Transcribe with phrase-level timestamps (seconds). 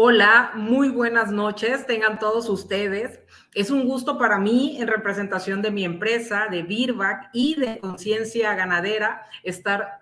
[0.00, 3.18] Hola, muy buenas noches, tengan todos ustedes.
[3.52, 8.54] Es un gusto para mí, en representación de mi empresa, de Birbac y de Conciencia
[8.54, 9.98] Ganadera, estar,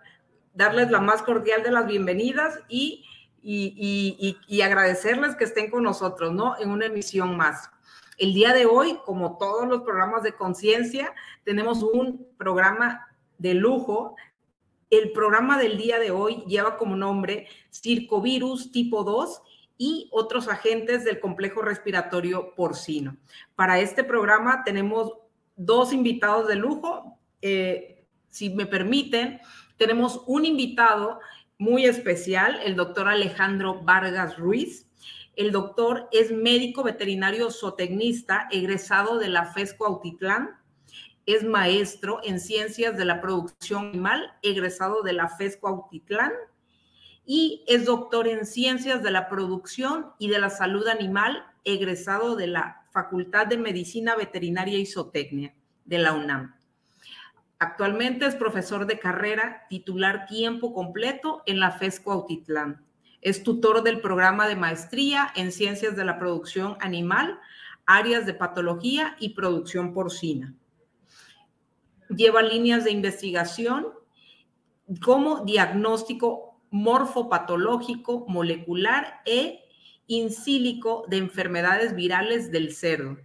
[0.52, 3.06] darles la más cordial de las bienvenidas y,
[3.42, 6.58] y, y, agradecerles que estén con nosotros, ¿no?
[6.58, 7.70] En una emisión más.
[8.18, 14.14] El día de hoy, como todos los programas de conciencia, tenemos un programa de lujo.
[14.90, 19.40] El programa del día de hoy lleva como nombre Circovirus tipo 2
[19.78, 23.16] y otros agentes del complejo respiratorio porcino.
[23.54, 25.12] Para este programa tenemos
[25.56, 27.18] dos invitados de lujo.
[27.42, 29.40] Eh, si me permiten,
[29.76, 31.20] tenemos un invitado
[31.58, 34.86] muy especial, el doctor Alejandro Vargas Ruiz.
[35.36, 40.50] El doctor es médico veterinario zootecnista, egresado de la FESCO Autitlán.
[41.26, 46.32] Es maestro en ciencias de la producción animal, egresado de la FESCO Autitlán
[47.26, 52.46] y es doctor en Ciencias de la Producción y de la Salud Animal, egresado de
[52.46, 55.52] la Facultad de Medicina Veterinaria y Zootecnia
[55.84, 56.54] de la UNAM.
[57.58, 62.84] Actualmente es profesor de carrera titular tiempo completo en la FESCO Autitlán.
[63.22, 67.40] Es tutor del programa de maestría en Ciencias de la Producción Animal,
[67.86, 70.54] áreas de patología y producción porcina.
[72.08, 73.88] Lleva líneas de investigación
[75.02, 79.60] como diagnóstico morfopatológico, molecular e
[80.06, 83.18] insílico de enfermedades virales del cerdo.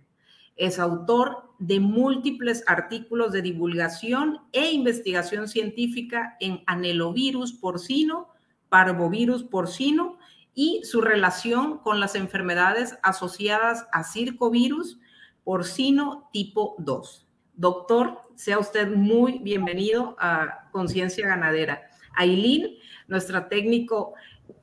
[0.56, 8.30] Es autor de múltiples artículos de divulgación e investigación científica en anelovirus porcino,
[8.70, 10.18] parvovirus porcino
[10.54, 15.00] y su relación con las enfermedades asociadas a circovirus
[15.44, 17.28] porcino tipo 2.
[17.54, 21.91] Doctor, sea usted muy bienvenido a Conciencia Ganadera.
[22.16, 22.78] Aileen
[23.08, 24.14] nuestra técnico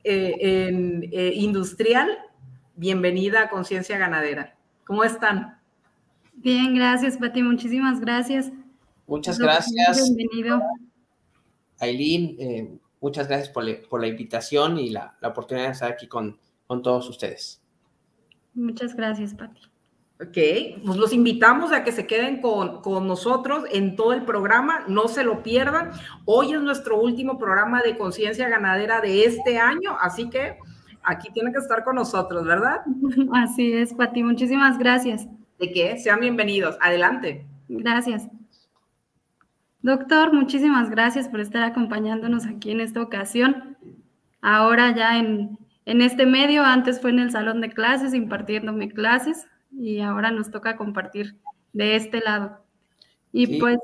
[0.03, 0.33] eh,
[1.11, 2.09] eh, industrial.
[2.75, 4.55] Bienvenida a Conciencia Ganadera.
[4.85, 5.59] ¿Cómo están?
[6.33, 7.43] Bien, gracias, Pati.
[7.43, 8.51] Muchísimas gracias.
[9.07, 10.15] Muchas gracias.
[10.15, 10.61] Bienvenido.
[11.79, 13.63] Aileen, eh, muchas gracias por,
[14.01, 17.61] la invitación y la, oportunidad de estar aquí con, con todos ustedes.
[18.53, 19.61] Muchas gracias, Pati.
[20.21, 20.37] Ok,
[20.85, 25.07] pues los invitamos a que se queden con, con, nosotros en todo el programa, no
[25.07, 25.91] se lo pierdan.
[26.25, 30.57] Hoy es nuestro último programa de conciencia ganadera de este año, así que
[31.03, 32.81] aquí tienen que estar con nosotros, ¿verdad?
[33.33, 35.25] Así es, Pati, muchísimas gracias.
[35.57, 36.77] De qué, sean bienvenidos.
[36.81, 37.47] Adelante.
[37.69, 38.27] Gracias.
[39.81, 43.77] Doctor, muchísimas gracias por estar acompañándonos aquí en esta ocasión.
[44.41, 49.47] Ahora ya en, en este medio, antes fue en el salón de clases, impartiéndome clases
[49.71, 51.37] y ahora nos toca compartir
[51.73, 52.59] de este lado.
[53.31, 53.77] Y pues...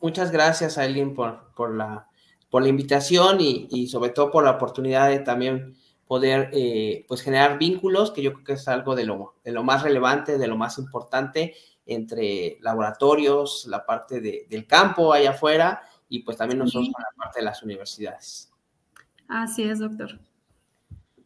[0.00, 2.06] Muchas gracias, Aileen, por, por, la,
[2.48, 7.58] por la invitación y, sobre todo por la oportunidad de también poder eh, pues generar
[7.58, 10.56] vínculos, que yo creo que es algo de lo, de lo más relevante, de lo
[10.56, 11.54] más importante
[11.86, 17.40] entre laboratorios, la parte del campo allá afuera y pues también nosotros con la parte
[17.40, 18.52] de las universidades.
[19.28, 20.18] Así es, doctor.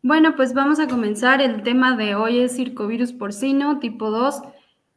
[0.05, 1.41] Bueno, pues vamos a comenzar.
[1.41, 4.35] El tema de hoy es circovirus porcino tipo 2,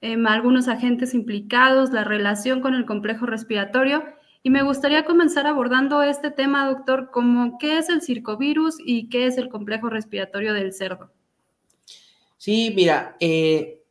[0.02, 4.04] em, algunos agentes implicados, la relación con el complejo respiratorio.
[4.44, 9.28] Y me gustaría comenzar abordando este tema, doctor, como qué es el circovirus y qué
[9.28, 11.10] es el complejo respiratorio del cerdo.
[12.36, 13.84] Sí, mira, eh,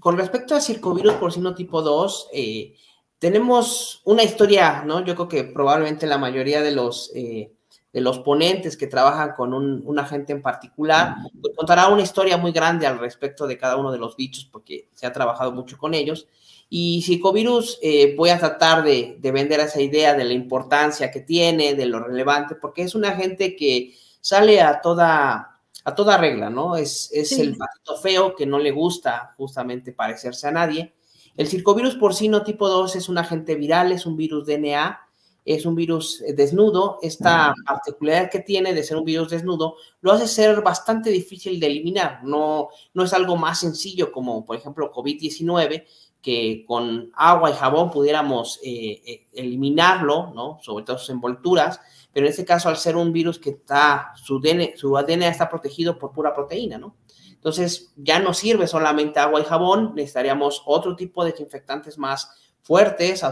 [0.00, 2.74] con respecto al circovirus porcino tipo 2, eh,
[3.18, 5.04] tenemos una historia, ¿no?
[5.04, 7.52] Yo creo que probablemente la mayoría de los eh,
[7.94, 12.50] de los ponentes que trabajan con un, agente en particular, pues contará una historia muy
[12.50, 15.94] grande al respecto de cada uno de los bichos, porque se ha trabajado mucho con
[15.94, 16.26] ellos.
[16.68, 21.74] Y Psicovirus, eh, voy a tratar de, vender esa idea de la importancia que tiene,
[21.74, 26.74] de lo relevante, porque es un agente que sale a toda, a toda regla, ¿no?
[26.74, 30.94] Es, es el patito feo que no le gusta justamente parecerse a nadie.
[31.36, 35.03] El circovirus porcino tipo 2 es un agente viral, es un virus DNA
[35.44, 40.12] es un virus eh, desnudo, esta particularidad que tiene de ser un virus desnudo lo
[40.12, 44.92] hace ser bastante difícil de eliminar, no, no es algo más sencillo como por ejemplo
[44.92, 45.84] COVID-19,
[46.22, 50.58] que con agua y jabón pudiéramos eh, eh, eliminarlo, ¿no?
[50.62, 51.78] sobre todo sus envolturas,
[52.14, 55.50] pero en este caso al ser un virus que está, su, DNA, su ADN está
[55.50, 56.96] protegido por pura proteína, ¿no?
[57.30, 62.30] Entonces ya no sirve solamente agua y jabón, necesitaríamos otro tipo de desinfectantes más
[62.62, 63.22] fuertes,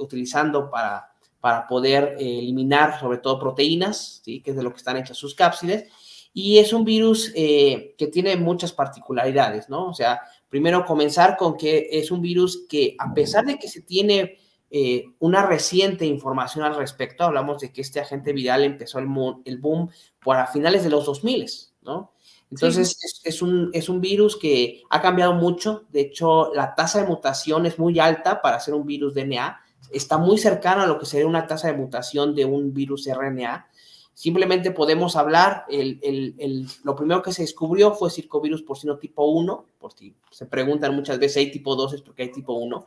[0.00, 1.11] utilizando para
[1.42, 4.40] para poder eh, eliminar sobre todo proteínas, ¿sí?
[4.40, 5.90] que es de lo que están hechas sus cápsides,
[6.32, 9.88] y es un virus eh, que tiene muchas particularidades, ¿no?
[9.88, 13.82] O sea, primero comenzar con que es un virus que a pesar de que se
[13.82, 14.38] tiene
[14.70, 19.08] eh, una reciente información al respecto, hablamos de que este agente viral empezó el,
[19.44, 19.90] el boom
[20.24, 21.50] para finales de los 2000,
[21.82, 22.12] ¿no?
[22.52, 25.86] Entonces, es, un, es un virus que ha cambiado mucho.
[25.90, 29.58] De hecho, la tasa de mutación es muy alta para ser un virus DNA.
[29.92, 33.68] Está muy cercana a lo que sería una tasa de mutación de un virus RNA.
[34.14, 39.24] Simplemente podemos hablar, el, el, el, lo primero que se descubrió fue circovirus porcino tipo
[39.24, 42.84] 1, por si se preguntan muchas veces, ¿hay tipo 2 es porque hay tipo 1?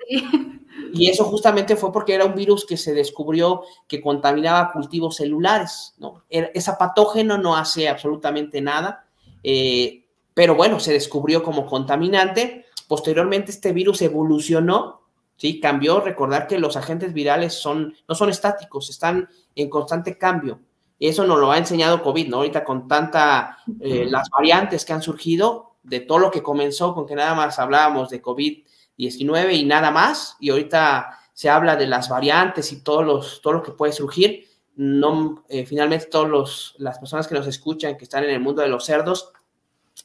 [0.93, 5.95] Y eso justamente fue porque era un virus que se descubrió que contaminaba cultivos celulares,
[5.97, 6.23] ¿no?
[6.29, 9.07] Esa patógeno no hace absolutamente nada,
[9.43, 12.65] eh, pero bueno, se descubrió como contaminante.
[12.87, 15.01] Posteriormente este virus evolucionó,
[15.37, 15.59] ¿sí?
[15.59, 20.59] Cambió, recordar que los agentes virales son, no son estáticos, están en constante cambio.
[20.99, 22.37] Eso nos lo ha enseñado COVID, ¿no?
[22.37, 27.05] Ahorita con tanta, eh, las variantes que han surgido, de todo lo que comenzó con
[27.05, 32.09] que nada más hablábamos de COVID-19 y nada más, y ahorita se habla de las
[32.09, 34.47] variantes y todos los, todo lo que puede surgir.
[34.77, 38.67] No, eh, finalmente, todas las personas que nos escuchan, que están en el mundo de
[38.67, 39.31] los cerdos,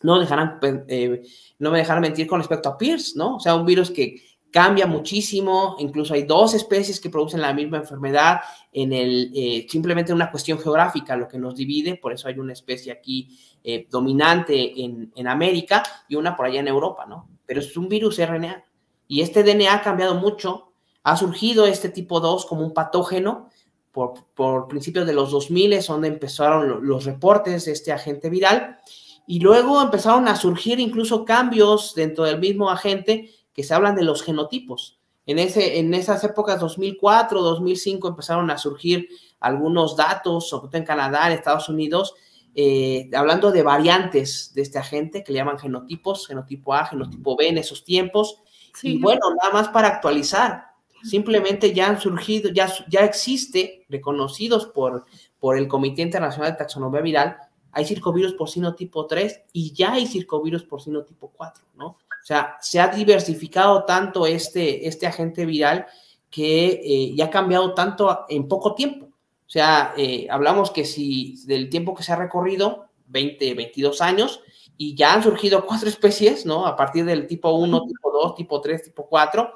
[0.03, 1.23] no dejarán, eh,
[1.59, 3.37] no me dejarán mentir con respecto a Pierce, ¿no?
[3.37, 7.79] O sea, un virus que cambia muchísimo, incluso hay dos especies que producen la misma
[7.79, 8.41] enfermedad
[8.73, 12.53] en el, eh, simplemente una cuestión geográfica, lo que nos divide, por eso hay una
[12.53, 17.29] especie aquí eh, dominante en, en, América y una por allá en Europa, ¿no?
[17.47, 18.65] Pero es un virus RNA
[19.07, 20.73] y este DNA ha cambiado mucho,
[21.03, 23.49] ha surgido este tipo 2 como un patógeno
[23.93, 28.79] por, por principios de los 2000, es donde empezaron los reportes de este agente viral
[29.27, 34.05] y luego empezaron a surgir incluso cambios dentro del mismo agente que se hablan de
[34.05, 35.01] los genotipos.
[35.27, 39.09] En, ese, en esas épocas, 2004, 2005, empezaron a surgir
[39.39, 42.15] algunos datos, sobre todo en Canadá, en Estados Unidos,
[42.55, 47.49] eh, hablando de variantes de este agente que le llaman genotipos, genotipo A, genotipo B
[47.49, 48.39] en esos tiempos.
[48.83, 50.67] Y bueno, nada más para actualizar,
[51.03, 55.05] simplemente ya han surgido, ya, ya existe, reconocidos por,
[55.39, 57.37] por el Comité Internacional de Taxonomía Viral,
[57.73, 61.99] hay circovirus porcino tipo 3 y ya hay circovirus porcino tipo 4, ¿no?
[62.31, 65.87] O sea, se ha diversificado tanto este, este agente viral
[66.31, 69.07] que eh, ya ha cambiado tanto en poco tiempo.
[69.07, 74.43] O sea, eh, hablamos que si del tiempo que se ha recorrido, 20, 22 años,
[74.77, 76.67] y ya han surgido cuatro especies, ¿no?
[76.67, 79.53] A partir del tipo 1, tipo 2, tipo 3, tipo 4.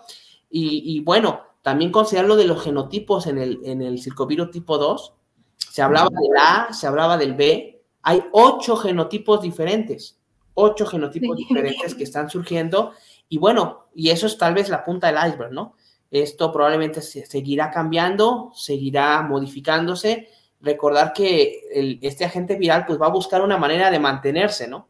[0.50, 5.12] Y, bueno, también considerar lo de los genotipos en el, en el circovirus tipo 2.
[5.58, 7.84] Se hablaba del A, se hablaba del B.
[8.02, 10.18] Hay ocho genotipos diferentes
[10.54, 12.92] ocho genotipos diferentes que están surgiendo.
[13.28, 15.74] Y bueno, y eso es tal vez la punta del iceberg, ¿no?
[16.10, 20.28] Esto probablemente seguirá cambiando, seguirá modificándose.
[20.60, 24.88] Recordar que este agente viral pues va a buscar una manera de mantenerse, ¿no?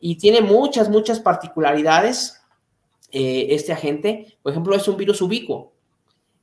[0.00, 2.40] Y tiene muchas, muchas particularidades
[3.10, 4.38] eh, este agente.
[4.42, 5.72] Por ejemplo, es un virus ubicuo.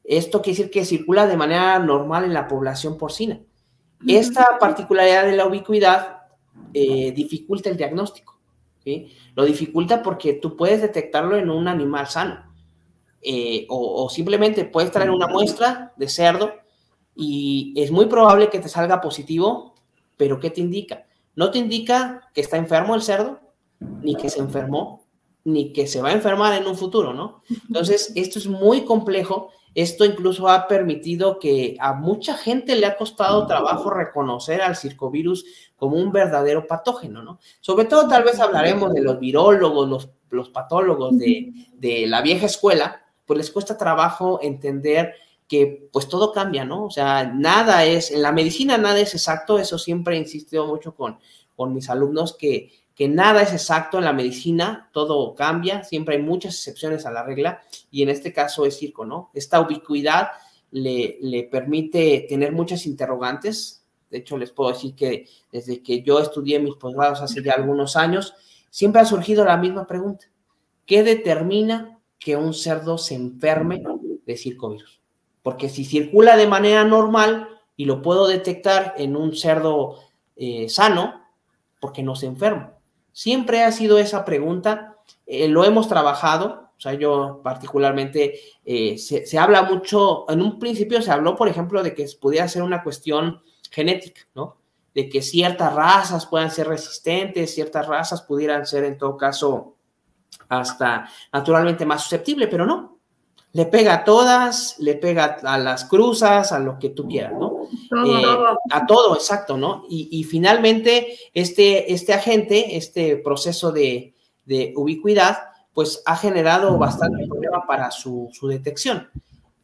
[0.04, 3.40] Esto quiere decir que circula de manera normal en la población porcina.
[4.08, 6.26] Esta particularidad de la ubicuidad
[6.74, 8.35] eh, dificulta el diagnóstico.
[9.36, 12.54] Lo dificulta porque tú puedes detectarlo en un animal sano.
[13.22, 16.54] Eh, o, simplemente puedes traer una muestra de cerdo
[17.16, 19.74] y es muy probable que te salga positivo,
[20.16, 21.08] pero ¿qué te indica?
[21.36, 23.40] No te indica que está enfermo el cerdo,
[23.80, 25.04] ni que se enfermó,
[25.44, 27.42] ni que se va a enfermar en un futuro, ¿no?
[27.68, 29.50] Entonces, esto es muy complejo.
[29.76, 35.46] Esto incluso ha permitido que a mucha gente le ha costado trabajo reconocer al circovirus
[35.76, 37.40] como un verdadero patógeno, ¿no?
[37.60, 42.46] Sobre todo tal vez hablaremos de los virólogos, los, los patólogos de, de la vieja
[42.46, 45.14] escuela, pues les cuesta trabajo entender
[45.48, 46.86] que pues todo cambia, ¿no?
[46.86, 50.96] O sea, nada es, en la medicina nada es exacto, eso siempre he insistido mucho
[50.96, 51.20] con,
[51.56, 56.22] con mis alumnos, que, que nada es exacto en la medicina, todo cambia, siempre hay
[56.22, 57.62] muchas excepciones a la regla,
[57.92, 59.30] y en este caso es circo, ¿no?
[59.34, 60.30] Esta ubicuidad
[60.72, 66.20] le, le permite tener muchas interrogantes, de hecho, les puedo decir que desde que yo
[66.20, 68.34] estudié mis posgrados hace ya algunos años,
[68.70, 70.28] siempre ha surgido la misma pregunta.
[70.86, 73.84] ¿Qué determina que un cerdo se enferme
[74.26, 75.02] de circovirus?
[75.44, 80.00] Porque si circula de manera normal y lo puedo detectar en un cerdo
[80.36, 81.22] eh, sano,
[81.80, 82.75] porque no se enferma?
[83.16, 89.26] Siempre ha sido esa pregunta, eh, lo hemos trabajado, o sea, yo particularmente eh, se,
[89.26, 92.84] se, habla mucho, en un principio se habló, por ejemplo, de que pudiera ser una
[92.84, 93.42] cuestión
[93.72, 94.58] genética, ¿no?
[94.94, 99.78] De que ciertas razas puedan ser resistentes, ciertas razas pudieran ser en todo caso
[100.50, 102.95] hasta naturalmente más susceptibles, pero no.
[103.56, 107.70] Le pega a todas, le pega a las cruzas, a lo que tú quieras, ¿no?
[108.06, 108.26] Eh,
[108.70, 109.86] a todo, exacto, ¿no?
[109.90, 115.38] Y, finalmente este, este agente, este proceso de, de, ubicuidad,
[115.74, 119.10] pues ha generado bastante problema para su, su detección.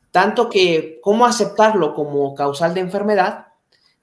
[0.09, 3.47] Tanto que cómo aceptarlo como causal de enfermedad,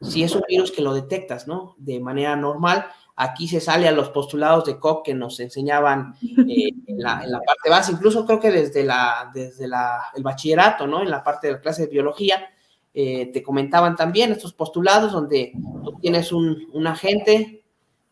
[0.03, 1.77] si es un virus que lo detectas, ¿no?
[1.79, 2.89] De manera normal,
[3.21, 7.69] aquí se sale a los postulados de Koch que nos enseñaban eh, en, la, parte
[7.69, 11.03] base, incluso creo que desde, la, desde el bachillerato, ¿no?
[11.03, 12.49] En la parte de la clase de biología,
[12.95, 15.53] eh, te comentaban también estos postulados donde
[15.85, 17.65] tú tienes un, agente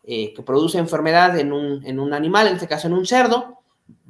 [0.03, 3.59] eh, que produce enfermedad en un, en un animal, en este caso en un cerdo,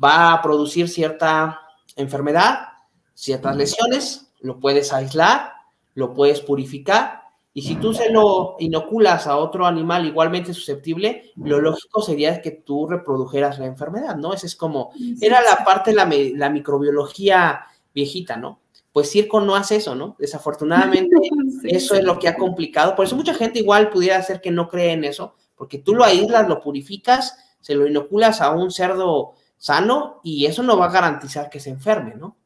[0.03, 1.61] va a producir cierta
[1.95, 2.69] enfermedad,
[3.13, 5.51] ciertas lesiones, lo puedes aislar,
[5.93, 7.26] lo puedes purificar
[7.57, 12.51] y si tú se lo inoculas a otro animal igualmente susceptible, lo lógico sería que
[12.51, 14.31] tú reprodujeras la enfermedad, ¿no?
[14.31, 17.61] Esa es como, era la parte de la, microbiología
[17.95, 18.59] viejita, ¿no?
[18.91, 20.15] Pues Circo no hace eso, ¿no?
[20.19, 21.15] Desafortunadamente,
[21.63, 22.95] eso es lo que ha complicado.
[22.95, 26.03] Por eso mucha gente igual pudiera hacer que no cree en eso, porque tú lo
[26.03, 30.91] aíslas, lo purificas, se lo inoculas a un cerdo sano y eso no va a
[30.91, 32.37] garantizar que se enferme, ¿no?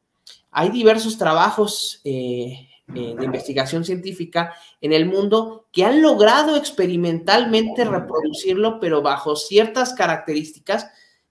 [0.52, 7.84] Hay diversos trabajos eh, eh, de investigación científica en el mundo que han logrado experimentalmente
[7.84, 10.88] reproducirlo, pero bajo ciertas características,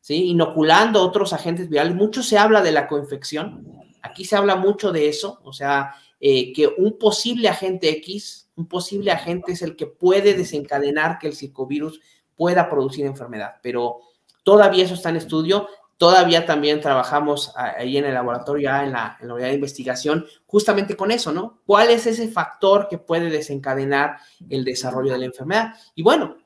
[0.07, 1.95] inoculando otros agentes virales.
[1.95, 3.67] Mucho se habla de la coinfección,
[4.01, 8.67] aquí se habla mucho de eso, o sea, eh, que un posible agente X, un
[8.67, 11.99] posible agente es el que puede desencadenar que el circovirus
[12.35, 13.99] pueda producir enfermedad, pero
[14.43, 15.67] todavía eso está en estudio.
[16.01, 20.97] Todavía también trabajamos ahí en el laboratorio, en la, en la unidad de investigación, justamente
[20.97, 21.59] con eso, ¿no?
[21.63, 24.17] ¿Cuál es ese factor que puede desencadenar
[24.49, 25.75] el desarrollo de la enfermedad?
[25.93, 26.37] Y bueno,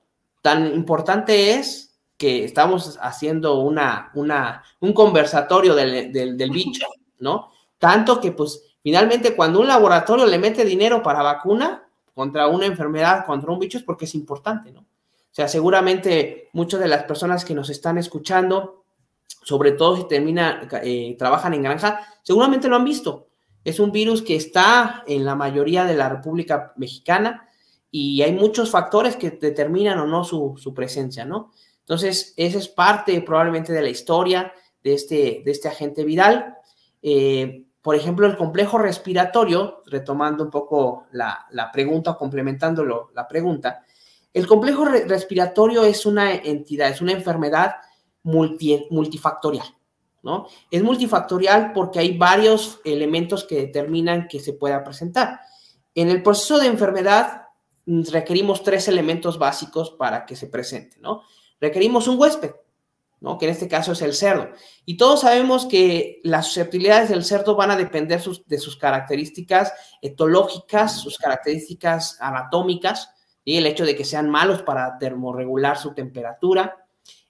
[0.41, 6.87] tan importante es que estamos haciendo una, una, un conversatorio del, del, bicho,
[7.19, 7.53] ¿no?
[7.77, 13.25] Tanto que, pues, finalmente cuando un laboratorio le mete dinero para vacuna contra una enfermedad,
[13.25, 14.81] contra un bicho, es porque es importante, ¿no?
[14.81, 18.84] O sea, seguramente muchas de las personas que nos están escuchando
[19.27, 23.27] sobre todo si termina, eh, trabajan en granja, seguramente lo han visto.
[23.63, 27.47] Es un virus que está en la mayoría de la República Mexicana
[27.91, 31.51] y hay muchos factores que determinan o no su, presencia, ¿no?
[31.79, 34.51] Entonces, esa es parte probablemente de la historia
[34.83, 36.55] de este, de este agente viral.
[37.01, 43.83] Eh, por ejemplo, el complejo respiratorio, retomando un poco la, la pregunta complementándolo la pregunta,
[44.33, 47.75] el complejo respiratorio es una entidad, es una enfermedad
[48.25, 49.67] multifactorial,
[50.23, 50.47] ¿no?
[50.71, 55.39] Es multifactorial porque hay varios elementos que determinan que se pueda presentar.
[55.93, 57.43] En el proceso de enfermedad
[57.85, 61.21] mm, requerimos tres elementos básicos para que se presente, ¿no?
[61.61, 62.51] Requerimos un huésped,
[63.21, 63.37] ¿no?
[63.37, 64.49] Que en este caso es el cerdo.
[64.85, 70.99] Y todos sabemos que las susceptibilidades del cerdo van a depender de sus características etológicas,
[70.99, 73.11] sus características anatómicas,
[73.43, 76.84] y el hecho de que sean malos para termorregular su temperatura,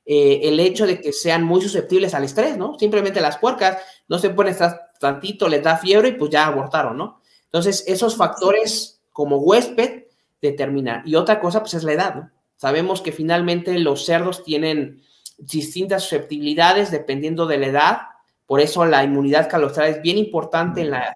[0.05, 2.77] eh, el hecho de que sean muy susceptibles al estrés, ¿no?
[2.77, 7.21] Simplemente las puercas no se estar tantito, les da fiebre y pues ya abortaron, ¿no?
[7.45, 10.03] Entonces, esos factores como huésped
[10.41, 11.01] determinan.
[11.05, 12.31] Y otra cosa, pues es la edad, ¿no?
[12.55, 15.01] Sabemos que finalmente los cerdos tienen
[15.37, 17.97] distintas susceptibilidades dependiendo de la edad,
[18.45, 21.15] por eso la inmunidad calostral es bien importante en la,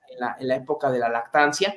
[0.55, 1.75] época de la lactancia.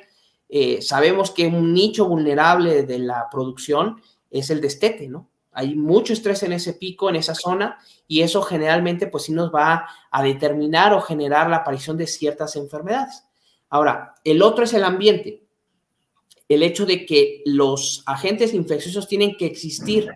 [0.49, 4.01] Eh, sabemos que un nicho vulnerable de la producción
[4.31, 5.29] es el destete, ¿no?
[5.53, 9.53] Hay mucho estrés en ese pico, en esa zona, y eso generalmente pues sí nos
[9.53, 13.23] va a determinar o generar la aparición de ciertas enfermedades.
[13.69, 15.43] Ahora, el otro es el ambiente.
[16.47, 20.09] El hecho de que los agentes infecciosos tienen que existir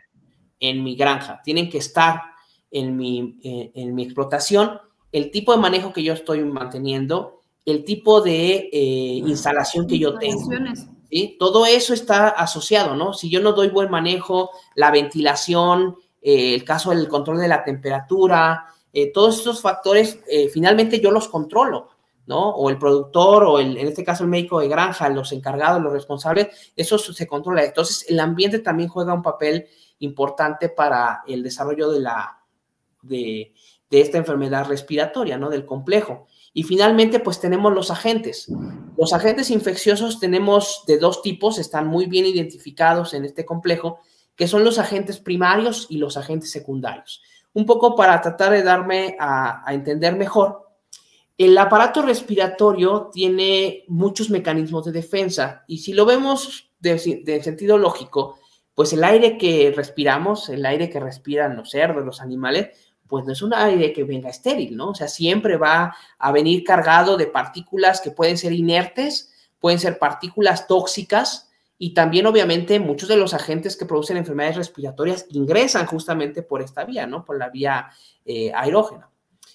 [0.60, 2.22] en mi granja, tienen que estar
[2.72, 4.80] en mi, eh, en mi explotación,
[5.12, 10.18] el tipo de manejo que yo estoy manteniendo, el tipo de eh, instalación que yo
[10.18, 10.50] tengo.
[11.40, 13.14] Todo eso está asociado, ¿no?
[13.14, 17.64] Si yo no doy buen manejo, la ventilación, eh, el caso del control de la
[17.64, 21.90] temperatura, eh, todos estos factores, eh, finalmente yo los controlo,
[22.26, 22.50] ¿no?
[22.50, 25.94] O el productor, o el, en este caso el médico de granja, los encargados, los
[25.94, 27.64] responsables, eso se controla.
[27.64, 29.68] Entonces, el ambiente también juega un papel
[30.00, 32.40] importante para el desarrollo de la,
[33.02, 33.54] de
[33.90, 35.50] esta enfermedad respiratoria, ¿no?
[35.50, 36.28] Del complejo.
[36.58, 38.52] Y finalmente, pues tenemos los agentes.
[38.98, 44.00] Los agentes infecciosos tenemos de dos tipos, están muy bien identificados en este complejo,
[44.36, 47.22] que son los agentes primarios y los agentes secundarios.
[47.54, 50.68] Un poco para tratar de darme a, entender mejor,
[51.38, 58.40] el aparato respiratorio tiene muchos mecanismos de defensa y si lo vemos de, sentido lógico,
[58.74, 63.34] pues el aire que respiramos, el aire que respiran los cerdos, los animales, pues no
[63.34, 64.90] es un aire que venga estéril, ¿no?
[64.90, 69.98] O sea, siempre va a venir cargado de partículas que pueden ser inertes, pueden ser
[70.00, 76.42] partículas tóxicas y también obviamente muchos de los agentes que producen enfermedades respiratorias ingresan justamente
[76.42, 77.24] por esta vía, ¿no?
[77.24, 77.90] Por la vía
[78.26, 79.10] eh, aerógena.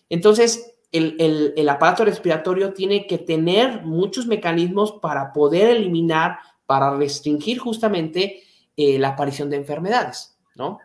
[0.08, 8.42] Entonces, el, aparato respiratorio tiene que tener muchos mecanismos para poder eliminar, para restringir justamente
[8.76, 10.36] eh, la aparición de enfermedades.
[10.54, 10.78] ¿no?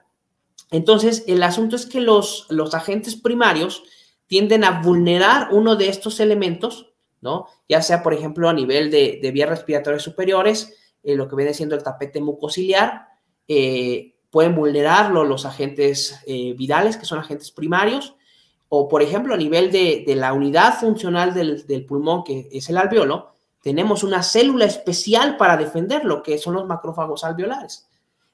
[0.72, 3.84] Entonces, el asunto es que los, los agentes primarios
[4.28, 7.48] tienden a vulnerar uno de estos elementos, ¿no?
[7.68, 11.76] Ya sea, por ejemplo, a nivel de, vías respiratorias superiores, eh, lo que viene siendo
[11.76, 13.08] el tapete mucociliar,
[13.48, 18.16] eh, pueden vulnerarlo los agentes eh, virales, que son agentes primarios,
[18.70, 22.78] o, por ejemplo, a nivel de, la unidad funcional del, del, pulmón, que es el
[22.78, 23.32] alveolo,
[23.62, 27.88] tenemos una célula especial para defenderlo, que son los macrófagos alveolares.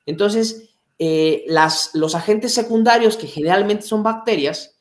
[0.07, 4.73] Entonces, las, los agentes secundarios, que generalmente son bacterias,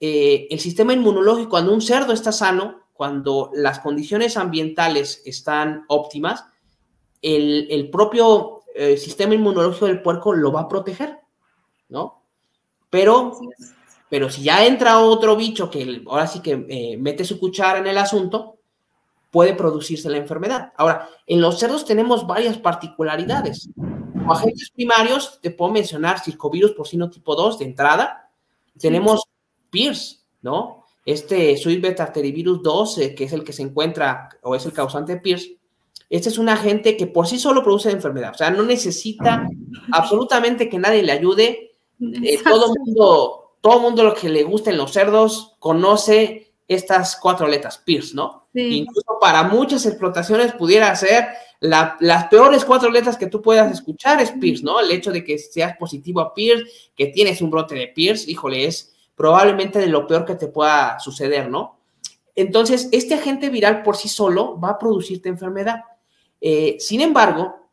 [0.00, 6.44] eh, el sistema inmunológico, cuando un cerdo está sano, cuando las condiciones ambientales están óptimas,
[7.20, 11.18] el, propio eh, sistema inmunológico del puerco lo va a proteger,
[11.88, 12.22] ¿no?
[12.90, 13.38] Pero,
[14.08, 17.88] pero si ya entra otro bicho que ahora sí que eh, mete su cuchara en
[17.88, 18.58] el asunto,
[19.30, 20.72] puede producirse la enfermedad.
[20.76, 23.68] Ahora, en los cerdos tenemos varias particularidades.
[24.18, 28.30] Como agentes primarios, te puedo mencionar circovirus porcino tipo 2 de entrada.
[28.78, 29.22] Tenemos
[29.70, 30.84] Pierce, ¿no?
[31.04, 35.20] Este Sweet Beta 2, que es el que se encuentra o es el causante de
[35.20, 35.58] Pierce,
[36.10, 39.46] este es un agente que por sí solo produce enfermedad, o sea, no necesita
[39.92, 41.76] absolutamente que nadie le ayude.
[42.00, 47.46] Eh, todo mundo, todo mundo lo que le gusta en los cerdos conoce estas cuatro
[47.46, 48.48] letras, Pierce, ¿no?
[48.54, 51.28] Incluso para muchas explotaciones pudiera ser
[51.60, 54.78] las peores cuatro letras que tú puedas escuchar es Pierce, ¿no?
[54.80, 58.64] El hecho de que seas positivo a Pierce, que tienes un brote de Pierce, híjole,
[58.64, 61.78] es probablemente de lo peor que te pueda suceder, ¿no?
[62.36, 65.82] Entonces, este agente viral por sí solo va a producirte enfermedad.
[66.40, 67.68] Eh, sin embargo,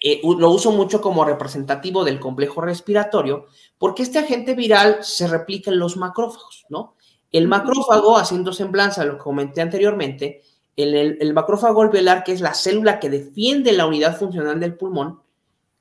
[0.00, 3.46] eh, lo uso mucho como representativo del complejo respiratorio,
[3.78, 6.94] porque este agente viral se replica en los macrófagos, ¿no?
[7.32, 10.42] El macrófago, haciendo semblanza a lo que comenté anteriormente,
[10.76, 15.20] el, el macrófago alveolar, que es la célula que defiende la unidad funcional del pulmón,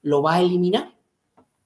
[0.01, 0.93] lo va a eliminar.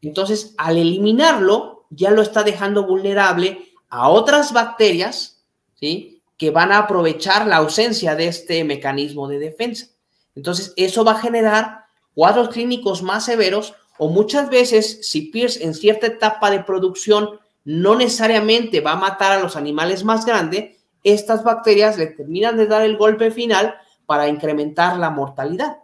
[0.02, 5.44] Entonces, al eliminarlo, ya lo está dejando vulnerable a otras bacterias,
[5.80, 6.22] ¿sí?
[6.38, 9.88] Que van a aprovechar la ausencia de este mecanismo de defensa.
[10.36, 15.74] Entonces, eso va a generar cuadros clínicos más severos o muchas veces, si Pierce en
[15.74, 21.44] cierta etapa de producción no necesariamente va a matar a los animales más grandes, estas
[21.44, 25.80] bacterias le terminan de dar el golpe final para incrementar la mortalidad,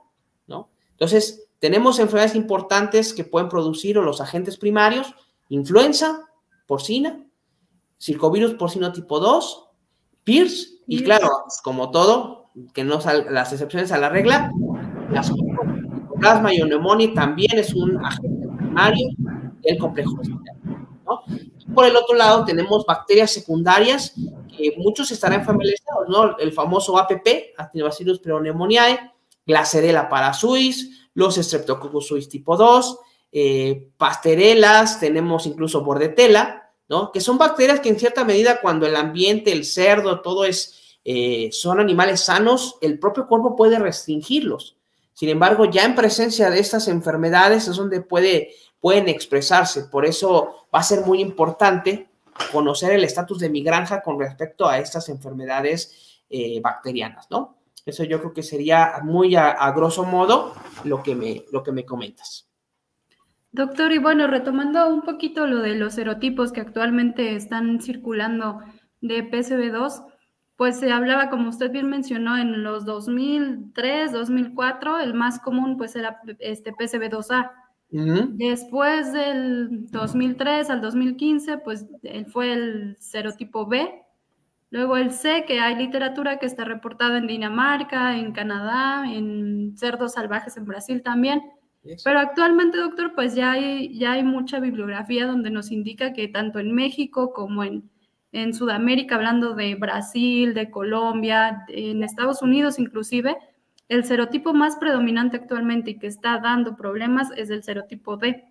[0.47, 0.69] ¿no?
[0.91, 5.13] Entonces, tenemos enfermedades importantes que pueden producir o los agentes primarios,
[5.49, 6.27] influenza
[6.67, 7.23] porcina,
[7.99, 9.67] circovirus porcino tipo 2,
[10.23, 11.29] PIRS, y claro,
[11.63, 14.51] como todo, que no sal, las excepciones a la regla,
[15.11, 15.23] la
[16.19, 19.07] plasma y neumonía también es un agente primario
[19.61, 20.17] del complejo
[21.05, 21.21] ¿no?
[21.73, 24.13] por el otro lado tenemos bacterias secundarias
[24.55, 26.37] que muchos estarán familiarizados, ¿no?
[26.37, 29.11] El famoso APP, Actinobacillus pneumoniae,
[29.45, 32.99] Glacerella parasuis, los Streptococcus suis tipo 2,
[33.31, 37.11] eh, pasterelas, tenemos incluso bordetela, ¿no?
[37.11, 41.49] Que son bacterias que en cierta medida cuando el ambiente, el cerdo, todo es, eh,
[41.51, 44.77] son animales sanos, el propio cuerpo puede restringirlos.
[45.13, 49.85] Sin embargo, ya en presencia de estas enfermedades es donde puede, pueden expresarse.
[49.85, 52.09] Por eso va a ser muy importante
[52.51, 57.57] conocer el estatus de mi granja con respecto a estas enfermedades eh, bacterianas, ¿no?
[57.85, 61.85] Eso yo creo que sería muy a, grosso modo lo que me, lo que me
[61.85, 62.49] comentas.
[63.51, 68.59] Doctor, y bueno, retomando un poquito lo de los serotipos que actualmente están circulando
[69.01, 70.03] de PCB2,
[70.57, 75.95] pues se hablaba, como usted bien mencionó, en los 2003, 2004, el más común pues
[75.95, 77.51] era este PCB2A.
[77.89, 81.85] Después del 2003 al 2015, pues
[82.27, 84.01] fue el serotipo B.
[84.71, 90.13] Luego el C, que hay literatura que está reportada en Dinamarca, en Canadá, en cerdos
[90.13, 91.41] salvajes en Brasil también.
[92.03, 96.59] Pero actualmente, doctor, pues ya hay, ya hay mucha bibliografía donde nos indica que tanto
[96.59, 97.89] en México como en,
[98.31, 103.37] en Sudamérica, hablando de Brasil, de Colombia, en Estados Unidos inclusive,
[103.87, 108.45] el serotipo más predominante actualmente y que está dando problemas es el serotipo D.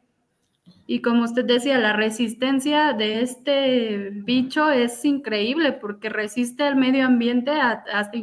[0.86, 7.06] Y como usted decía, la resistencia de este bicho es increíble porque resiste al medio
[7.06, 8.16] ambiente hasta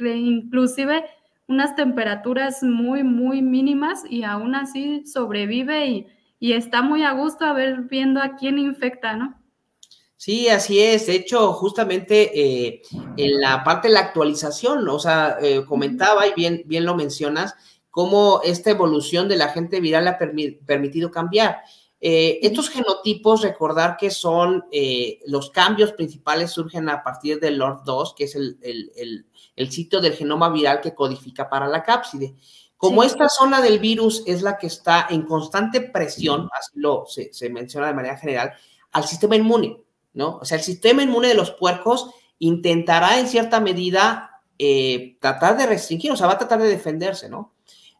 [0.00, 1.04] inclusive
[1.46, 7.52] unas temperaturas muy, muy mínimas y aún así sobrevive y, está muy a gusto a
[7.52, 9.40] ver viendo a quién infecta, ¿no?
[10.24, 11.06] Sí, así es.
[11.06, 12.82] De hecho, justamente eh,
[13.16, 17.56] en la parte de la actualización, o sea, eh, comentaba y bien, bien lo mencionas,
[17.90, 21.62] cómo esta evolución del agente viral ha permitido cambiar.
[22.00, 24.64] Eh, estos genotipos, recordar que son
[25.26, 30.12] los cambios principales surgen a partir del LORD2, que es el, el, el sitio del
[30.12, 32.36] genoma viral que codifica para la cápside.
[32.76, 37.50] Como esta zona del virus es la que está en constante presión, así lo se,
[37.50, 38.52] menciona de manera general,
[38.92, 39.78] al sistema inmune,
[40.14, 40.38] ¿no?
[40.38, 45.66] O sea, el sistema inmune de los puercos intentará en cierta medida eh, tratar de
[45.66, 47.54] restringir, o sea, va a tratar de defenderse, ¿no?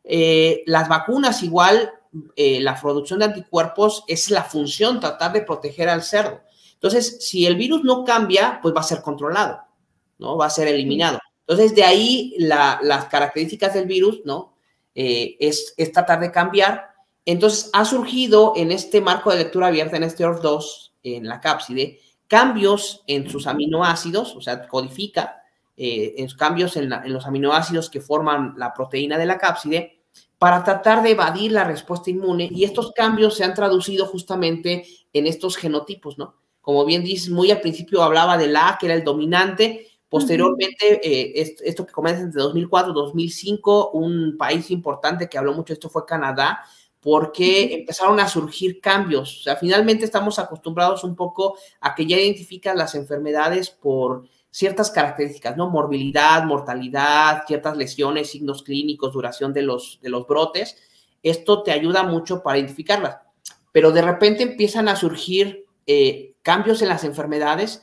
[0.04, 1.92] Eh, las vacunas igual,
[2.36, 6.40] eh, la producción de anticuerpos es la función, tratar de proteger al cerdo.
[6.74, 9.60] Entonces, si el virus no cambia, pues va a ser controlado,
[10.18, 10.36] ¿no?
[10.36, 11.18] Va a ser eliminado.
[11.46, 14.54] Entonces, de ahí las características del virus, ¿no?
[14.94, 16.90] Eh, es, tratar de cambiar.
[17.24, 22.00] Entonces, ha surgido en este marco de lectura abierta, en este OR2, en la cápside,
[22.26, 25.42] cambios en sus aminoácidos, o sea, codifica
[25.76, 30.00] eh, cambios en, en, los aminoácidos que forman la proteína de la cápside
[30.38, 32.48] para tratar de evadir la respuesta inmune.
[32.50, 36.34] Y estos cambios se han traducido justamente en estos genotipos, ¿no?
[36.60, 41.56] Como bien dices, muy al principio hablaba del A, que era el dominante, Posteriormente, eh,
[41.64, 45.88] esto, que comienza entre 2004 y 2005, un país importante que habló mucho de esto
[45.88, 46.60] fue Canadá,
[47.02, 49.40] porque empezaron a surgir cambios.
[49.40, 54.90] O sea, finalmente estamos acostumbrados un poco a que ya identifican las enfermedades por ciertas
[54.92, 55.68] características, ¿no?
[55.68, 60.76] Morbilidad, mortalidad, ciertas lesiones, signos clínicos, duración de los, de los brotes.
[61.24, 63.16] Esto te ayuda mucho para identificarlas.
[63.72, 67.82] Pero de repente empiezan a surgir eh, cambios en las enfermedades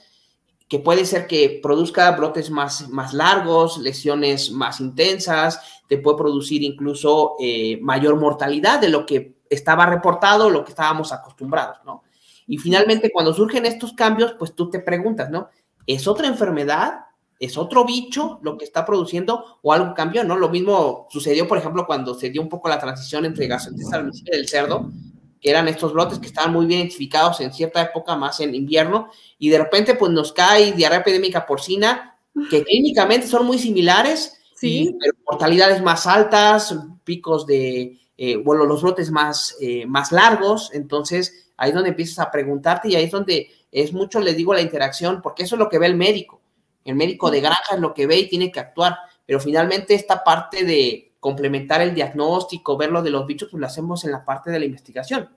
[0.69, 6.61] que puede ser que produzca brotes más, más largos, lesiones más intensas, te puede producir
[6.61, 12.03] incluso eh, mayor mortalidad de lo que estaba reportado, lo que estábamos acostumbrados, ¿no?
[12.45, 15.49] Y finalmente, cuando surgen estos cambios, pues tú te preguntas, ¿no?
[15.87, 16.99] ¿Es otra enfermedad?
[17.39, 20.35] ¿Es otro bicho lo que está produciendo o algo cambió, no?
[20.35, 24.47] Lo mismo sucedió, por ejemplo, cuando se dio un poco la transición entre gastrointestinal del
[24.47, 24.91] cerdo,
[25.41, 29.09] que eran estos brotes que estaban muy bien identificados en cierta época, más en invierno,
[29.37, 32.17] y de repente pues nos cae diarrea epidémica porcina,
[32.49, 34.95] que clínicamente son muy similares, sí.
[34.99, 41.51] pero mortalidades más altas, picos de, eh, bueno, los brotes más, eh, más largos, entonces
[41.57, 44.61] ahí es donde empiezas a preguntarte y ahí es donde es mucho, les digo, la
[44.61, 46.41] interacción, porque eso es lo que ve el médico.
[46.85, 50.23] El médico de granja es lo que ve y tiene que actuar, pero finalmente esta
[50.23, 54.23] parte de complementar el diagnóstico, ver lo de los bichos, pues lo hacemos en la
[54.23, 55.29] parte de la investigación.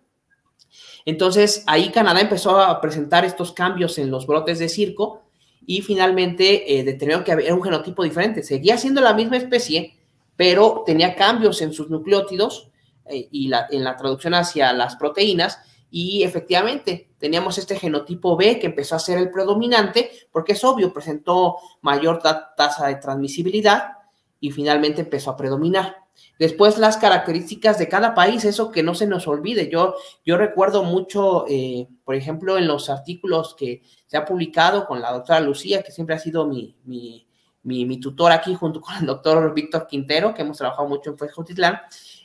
[1.05, 5.23] Entonces, ahí Canadá empezó a presentar estos cambios en los brotes de circo
[5.67, 8.43] y finalmente eh, determinó que había un genotipo diferente.
[8.43, 9.97] Seguía siendo la misma especie,
[10.37, 12.71] pero tenía cambios en sus nucleótidos
[13.07, 15.59] eh, y en la traducción hacia las proteínas.
[15.91, 20.93] Y efectivamente, teníamos este genotipo B que empezó a ser el predominante, porque es obvio,
[20.93, 24.02] presentó mayor tasa de transmisibilidad
[24.43, 25.99] y finalmente empezó a predominar.
[26.37, 29.71] Después las características de cada país, eso que no se nos olvide.
[29.71, 29.95] Yo,
[30.27, 35.13] yo recuerdo mucho, eh, por ejemplo, en los artículos que se ha publicado con la
[35.13, 37.25] doctora Lucía, que siempre ha sido mi, mi,
[37.63, 41.79] mi, tutor aquí junto con el doctor Víctor Quintero, que hemos trabajado mucho en Fuejotitlán,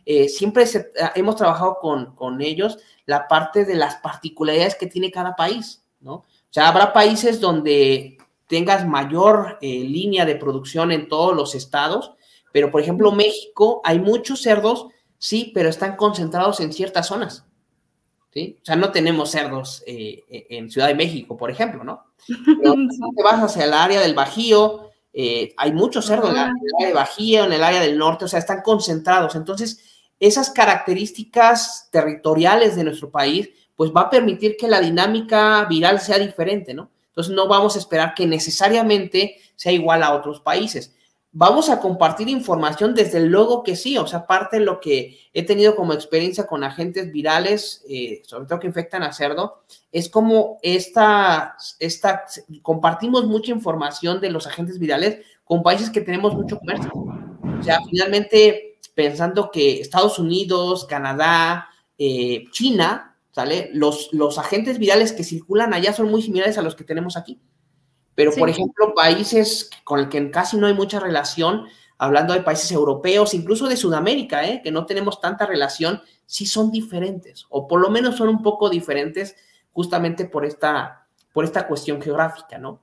[0.04, 0.66] eh, siempre
[1.14, 6.14] hemos trabajado con, con ellos la parte de las particularidades que tiene cada país, ¿no?
[6.14, 8.17] O sea, habrá países donde
[8.48, 12.14] tengas mayor eh, línea de producción en todos los estados,
[12.52, 17.46] pero por ejemplo México hay muchos cerdos, sí, pero están concentrados en ciertas zonas.
[18.34, 18.58] ¿Sí?
[18.62, 22.04] O sea, no tenemos cerdos eh, e, en Ciudad de México, por ejemplo, ¿no?
[22.28, 22.76] Pero
[23.16, 26.94] te vas hacia el área del Bajío, eh, hay muchos cerdos en el área de
[26.94, 29.36] Bajío, en el área del norte, o sea, están concentrados.
[29.36, 29.82] Entonces,
[30.20, 36.20] esas características territoriales de nuestro país, pues va a permitir que la dinámica viral sea
[36.20, 36.92] diferente, ¿no?
[37.18, 40.94] Entonces no vamos a esperar que necesariamente sea igual a otros países.
[41.32, 45.44] Vamos a compartir información desde luego que sí, o sea, parte de lo que he
[45.44, 50.60] tenido como experiencia con agentes virales, eh, sobre todo que infectan a cerdo, es como
[50.62, 52.26] esta, esta,
[52.62, 56.92] compartimos mucha información de los agentes virales con países que tenemos mucho comercio.
[56.94, 63.70] O sea, finalmente, pensando que Estados Unidos, Canadá, eh, China, ¿sale?
[63.72, 67.40] Los, los agentes virales que circulan allá son muy similares a los que tenemos aquí.
[68.16, 71.68] Pero, por ejemplo, países con el que casi no hay mucha relación,
[72.00, 74.62] hablando de países europeos, incluso de Sudamérica, ¿eh?
[74.64, 78.72] que no tenemos tanta relación, sí son diferentes, o por lo menos son un poco
[78.72, 79.36] diferentes
[79.72, 82.82] justamente por esta, por esta cuestión geográfica, ¿no?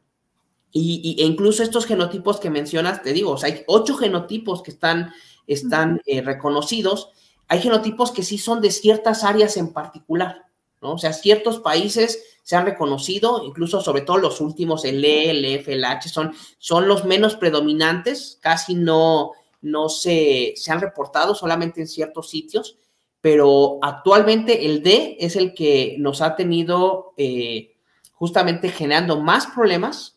[0.71, 4.71] Y, e incluso estos genotipos que mencionas, te digo, o sea, hay ocho genotipos que
[4.71, 5.13] están,
[5.49, 7.11] están eh, reconocidos,
[7.49, 10.45] hay genotipos que sí son de ciertas áreas en particular,
[10.81, 10.93] ¿no?
[10.95, 15.45] O sea, ciertos países se han reconocido, incluso sobre todo los últimos, el E, el
[15.45, 21.35] F, el H, son, son los menos predominantes, casi no, no se, se han reportado
[21.35, 22.77] solamente en ciertos sitios,
[23.21, 27.75] pero actualmente el D es el que nos ha tenido eh,
[28.13, 30.14] justamente generando más problemas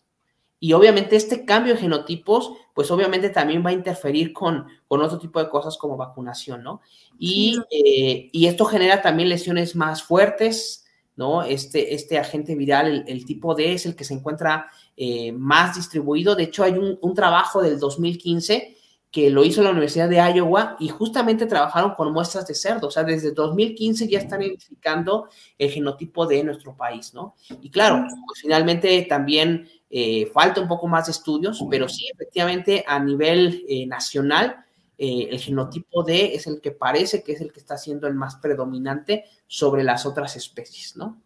[0.60, 5.20] Y obviamente este cambio de genotipos, pues obviamente también va a interferir con, con otro
[5.20, 6.82] tipo de cosas como vacunación, ¿no?
[7.20, 11.44] Y, eh, y esto genera también lesiones más fuertes, ¿no?
[11.44, 16.36] Este, este agente viral, el, tipo D, es el que se encuentra eh, más distribuido.
[16.36, 18.78] De hecho, hay un, un, trabajo del 2015
[19.12, 22.88] que lo hizo la Universidad de Iowa y justamente trabajaron con muestras de cerdo.
[22.88, 27.36] O sea, desde 2015 ya están identificando el genotipo de nuestro país, ¿no?
[27.62, 32.84] Y claro, pues finalmente también eh, falta un poco más de estudios, pero sí, efectivamente,
[32.88, 34.66] a nivel eh, nacional,
[34.98, 38.16] eh, el genotipo D es el que parece que es el que está siendo el
[38.16, 41.22] más predominante sobre las otras especies, ¿no?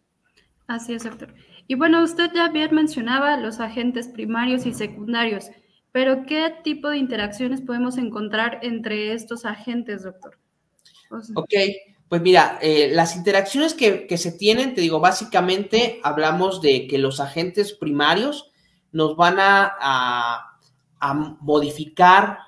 [0.68, 1.34] Así es, doctor.
[1.68, 5.50] Y bueno, usted ya bien mencionaba los agentes primarios y secundarios.
[5.92, 10.38] Pero, ¿qué tipo de interacciones podemos encontrar entre estos agentes, doctor?
[11.36, 11.54] ok,
[12.08, 17.20] pues mira, eh, las interacciones que, se tienen, te digo, básicamente hablamos de que los
[17.20, 18.51] agentes primarios
[18.92, 20.58] nos van a,
[21.40, 22.40] modificar,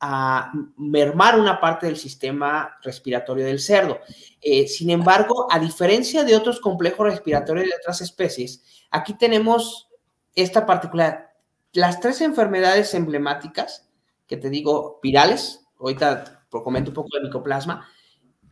[0.00, 4.00] a mermar una parte del sistema respiratorio del cerdo.
[4.40, 9.88] Eh, sin embargo, a diferencia de otros complejos respiratorios de otras especies, aquí tenemos
[10.34, 11.32] esta particularidad
[11.72, 13.88] las tres enfermedades emblemáticas,
[14.26, 17.88] que te digo, virales, ahorita comento un poco de micoplasma,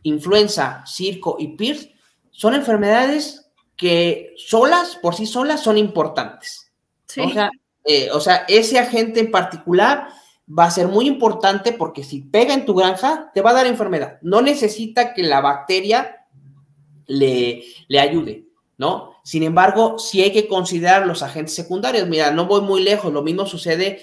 [0.03, 1.89] influenza, circo y PIRS,
[2.31, 6.70] son enfermedades que solas, por sí solas, son importantes.
[7.17, 7.51] O, sea,
[7.85, 10.07] eh, o sea, ese agente en particular
[10.47, 13.67] va a ser muy importante porque si pega en tu granja, te va a dar
[13.67, 14.19] enfermedad.
[14.21, 16.27] No necesita que la bacteria
[17.07, 18.45] le, le ayude,
[18.77, 19.11] ¿no?
[19.23, 22.07] Sin embargo, sí hay que considerar los agentes secundarios.
[22.07, 23.13] Mira, no voy muy lejos.
[23.13, 24.01] Lo mismo sucede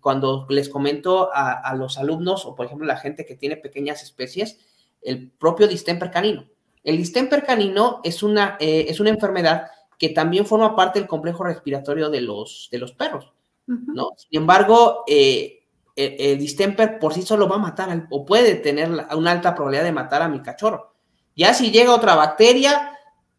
[0.00, 4.58] cuando les comento a, los alumnos o, por ejemplo, la gente que tiene pequeñas especies,
[5.00, 6.46] el propio distemper canino.
[6.84, 9.68] El distemper canino es una, eh, es una enfermedad
[10.02, 13.32] que también forma parte del complejo respiratorio de los, de los perros,
[13.68, 14.08] ¿no?
[14.16, 15.62] Sin embargo, eh,
[15.94, 19.92] el, distemper por sí solo va a matar o puede tener una alta probabilidad de
[19.92, 20.92] matar a mi cachorro.
[21.36, 22.88] Ya si llega otra bacteria,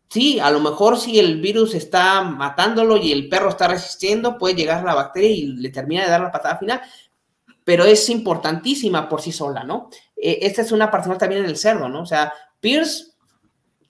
[0.08, 4.54] Sí, a lo mejor si el virus está matándolo y el perro está resistiendo, puede
[4.54, 6.82] llegar la bacteria y le termina de dar la patada final,
[7.64, 9.90] pero es importantísima por sí sola, ¿no?
[10.16, 12.04] E, esta es una parte también en el cerdo, ¿no?
[12.04, 13.13] O sea, Pierce,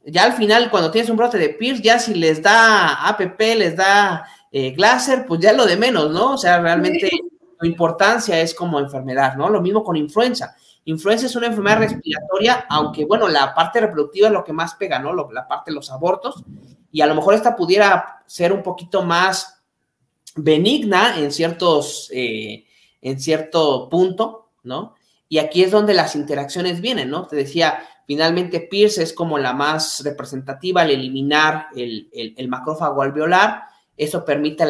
[0.06, 3.76] ya al final, cuando tienes un brote de Pierce, ya si les da APP, les
[3.76, 6.34] da eh, Glaser, pues ya es lo de menos, ¿no?
[6.34, 7.10] O sea, realmente
[7.60, 9.50] su importancia es como enfermedad, ¿no?
[9.50, 10.56] Lo mismo con influenza.
[10.86, 15.00] Influenza es una enfermedad respiratoria, aunque bueno, la parte reproductiva es lo que más pega,
[15.00, 15.14] ¿no?
[15.32, 16.44] la parte de los abortos.
[16.92, 19.64] Y a lo mejor esta pudiera ser un poquito más
[20.36, 22.66] benigna en ciertos, eh,
[23.02, 24.96] en cierto punto, ¿no?
[25.30, 27.26] Y aquí es donde las interacciones vienen, ¿no?
[27.26, 27.80] Te decía,
[28.14, 33.64] finalmente Pierce es como la más representativa al eliminar el, macrófago alveolar.
[33.98, 34.66] Eso permite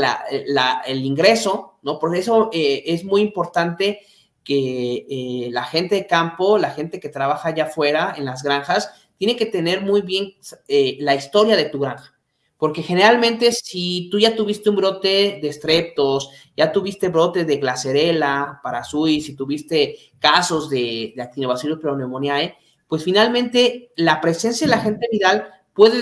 [0.87, 1.99] el ingreso, ¿no?
[1.99, 3.99] Por eso eh, es muy importante
[4.45, 8.89] que eh, la gente de campo, la gente que trabaja allá afuera en las granjas,
[9.17, 10.35] tiene que tener muy bien
[10.69, 12.13] eh, la historia de tu granja.
[12.57, 18.61] Porque generalmente si tú ya tuviste un brote de streptos, ya tuviste brotes de glacerela,
[18.63, 22.55] parasui, si tuviste casos de, de actinobacillus pneumoniae,
[22.93, 25.99] pues finalmente la presencia de la gente viral puede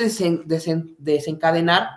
[0.97, 1.87] desencadenar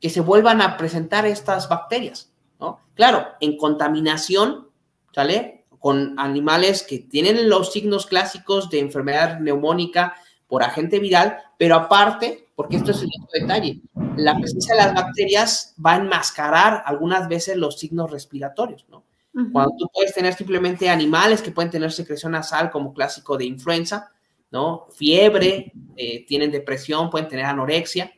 [0.00, 2.80] que se vuelvan a presentar estas bacterias, ¿no?
[2.94, 4.68] Claro, en contaminación,
[5.14, 5.66] ¿sale?
[5.78, 10.14] con animales que tienen los signos clásicos de enfermedad neumónica
[10.46, 13.82] por agente viral, pero aparte, porque esto es el otro detalle,
[14.16, 19.04] la presencia de las bacterias va a enmascarar algunas veces los signos respiratorios, ¿no?
[19.52, 24.10] Cuando tú puedes tener simplemente animales que pueden tener secreción nasal como clásico de influenza,
[24.50, 24.86] ¿no?
[24.94, 28.12] Fiebre, eh, tienen depresión, pueden tener anorexia,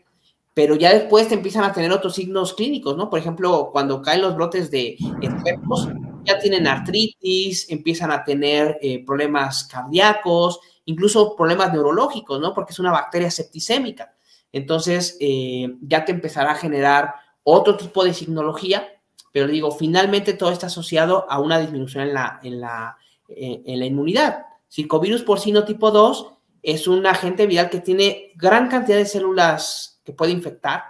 [0.55, 3.09] pero ya después te empiezan a tener otros signos clínicos, ¿no?
[3.09, 5.89] Por ejemplo, cuando caen los brotes de enfermos,
[6.25, 12.53] ya tienen artritis, empiezan a tener eh, problemas cardíacos, incluso problemas neurológicos, ¿no?
[12.53, 14.15] Porque es una bacteria septicémica.
[14.53, 18.89] Entonces, eh, ya te empezará a generar otro tipo de signología,
[19.33, 23.87] pero digo, finalmente todo está asociado a una disminución en la, en la, en la
[23.87, 24.50] inmunidad.
[24.71, 30.13] Circovirus porcino tipo 2 es un agente viral que tiene gran cantidad de células que
[30.13, 30.85] puede infectar.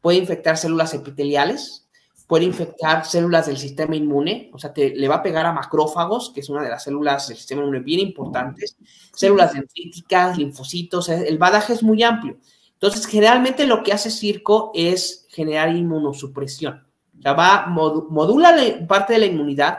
[0.00, 1.88] Puede infectar células epiteliales,
[2.26, 6.30] puede infectar células del sistema inmune, o sea, te, le va a pegar a macrófagos,
[6.34, 8.76] que es una de las células del sistema inmune bien importantes,
[9.12, 12.38] células dendríticas, linfocitos, el badaje es muy amplio.
[12.72, 16.84] Entonces, generalmente lo que hace Circo es generar inmunosupresión.
[17.16, 18.56] O sea, va, modula
[18.88, 19.78] parte de la inmunidad,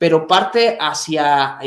[0.00, 1.58] pero parte hacia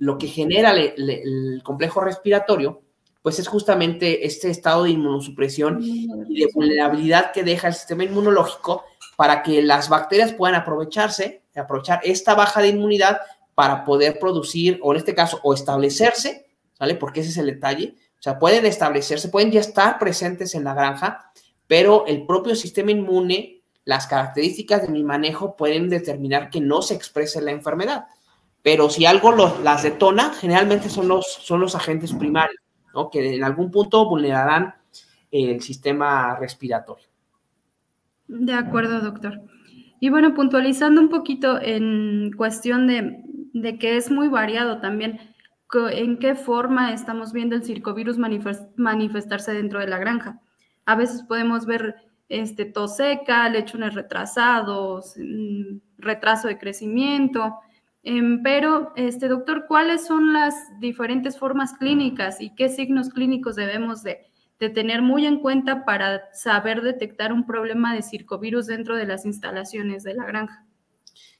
[0.00, 2.82] lo que genera el complejo respiratorio,
[3.22, 6.08] pues es justamente este estado de inmunosupresión y
[6.40, 8.82] de vulnerabilidad que deja el sistema inmunológico
[9.14, 13.20] para que las bacterias puedan aprovecharse, aprovechar esta baja de inmunidad
[13.54, 16.48] para poder producir, o en este caso, o establecerse,
[16.80, 16.96] ¿vale?
[16.96, 17.94] Porque ese es el detalle.
[18.18, 21.30] O sea, pueden establecerse, pueden ya estar presentes en la granja,
[21.68, 23.57] pero el propio sistema inmune,
[23.88, 28.04] las características de mi manejo pueden determinar que no se exprese la enfermedad.
[28.60, 32.60] Pero si algo las detona, generalmente son los, son los agentes primarios,
[32.94, 33.08] ¿no?
[33.08, 34.74] Que en algún punto vulnerarán
[35.30, 37.06] el sistema respiratorio.
[38.26, 39.40] De acuerdo, doctor.
[40.00, 43.22] Y bueno, puntualizando un poquito en cuestión de,
[43.54, 45.18] de que es muy variado también,
[45.92, 50.42] ¿en qué forma estamos viendo el circovirus manifestarse dentro de la granja?
[50.84, 57.56] A veces podemos ver este, tos seca, lechones retrasados, mm, retraso de crecimiento,
[58.02, 64.02] em, pero, este, doctor, ¿cuáles son las diferentes formas clínicas y qué signos clínicos debemos
[64.02, 64.26] de,
[64.58, 70.02] tener muy en cuenta para saber detectar un problema de circovirus dentro de las instalaciones
[70.02, 70.66] de la granja.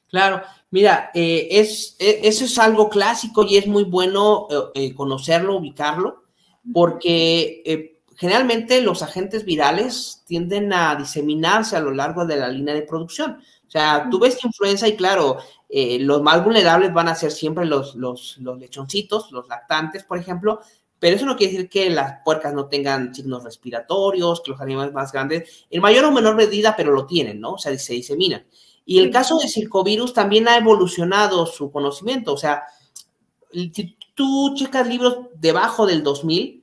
[0.06, 4.94] Claro, mira, eh, es, e, eso es algo clásico y es muy bueno eh, eh,
[4.94, 6.26] conocerlo, ubicarlo,
[6.72, 12.82] porque generalmente los agentes virales tienden a diseminarse a lo largo de la línea de
[12.82, 13.40] producción.
[13.66, 15.38] O sea, tú ves influenza y claro,
[15.70, 20.60] los más vulnerables van a ser siempre los, los, los lechoncitos, los lactantes, por ejemplo,
[20.98, 24.92] pero eso no quiere decir que las puercas no tengan signos respiratorios, que los animales
[24.92, 27.52] más grandes, en mayor o menor medida, pero lo tienen, ¿no?
[27.52, 28.44] O sea, se diseminan.
[28.84, 32.32] Y el caso de circovirus también ha evolucionado su conocimiento.
[32.32, 32.64] O sea,
[33.52, 36.57] si tú checas libros debajo del 2000,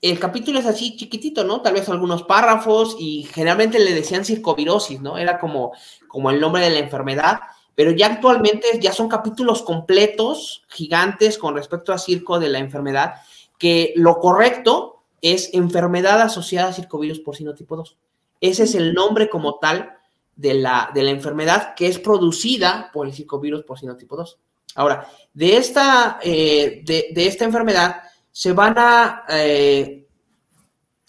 [0.00, 1.60] el capítulo es así chiquitito, ¿no?
[1.60, 5.18] Tal vez algunos párrafos y generalmente le decían circovirosis, ¿no?
[5.18, 5.72] Era como,
[6.06, 7.40] como el nombre de la enfermedad,
[7.74, 13.14] pero ya actualmente ya son capítulos completos, gigantes con respecto a circo de la enfermedad
[13.58, 17.96] que lo correcto es enfermedad asociada a circovirus porcino tipo 2.
[18.40, 19.96] Ese es el nombre como tal
[20.36, 24.38] de la, de la enfermedad que es producida por el circovirus porcino tipo 2.
[24.76, 28.02] Ahora, de esta, eh, de, esta enfermedad
[28.38, 30.06] se van a, eh,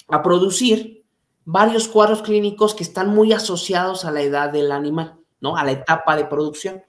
[0.07, 1.05] a producir
[1.45, 5.55] varios cuadros clínicos que están muy asociados a la edad del animal, ¿no?
[5.55, 6.83] A la etapa de producción.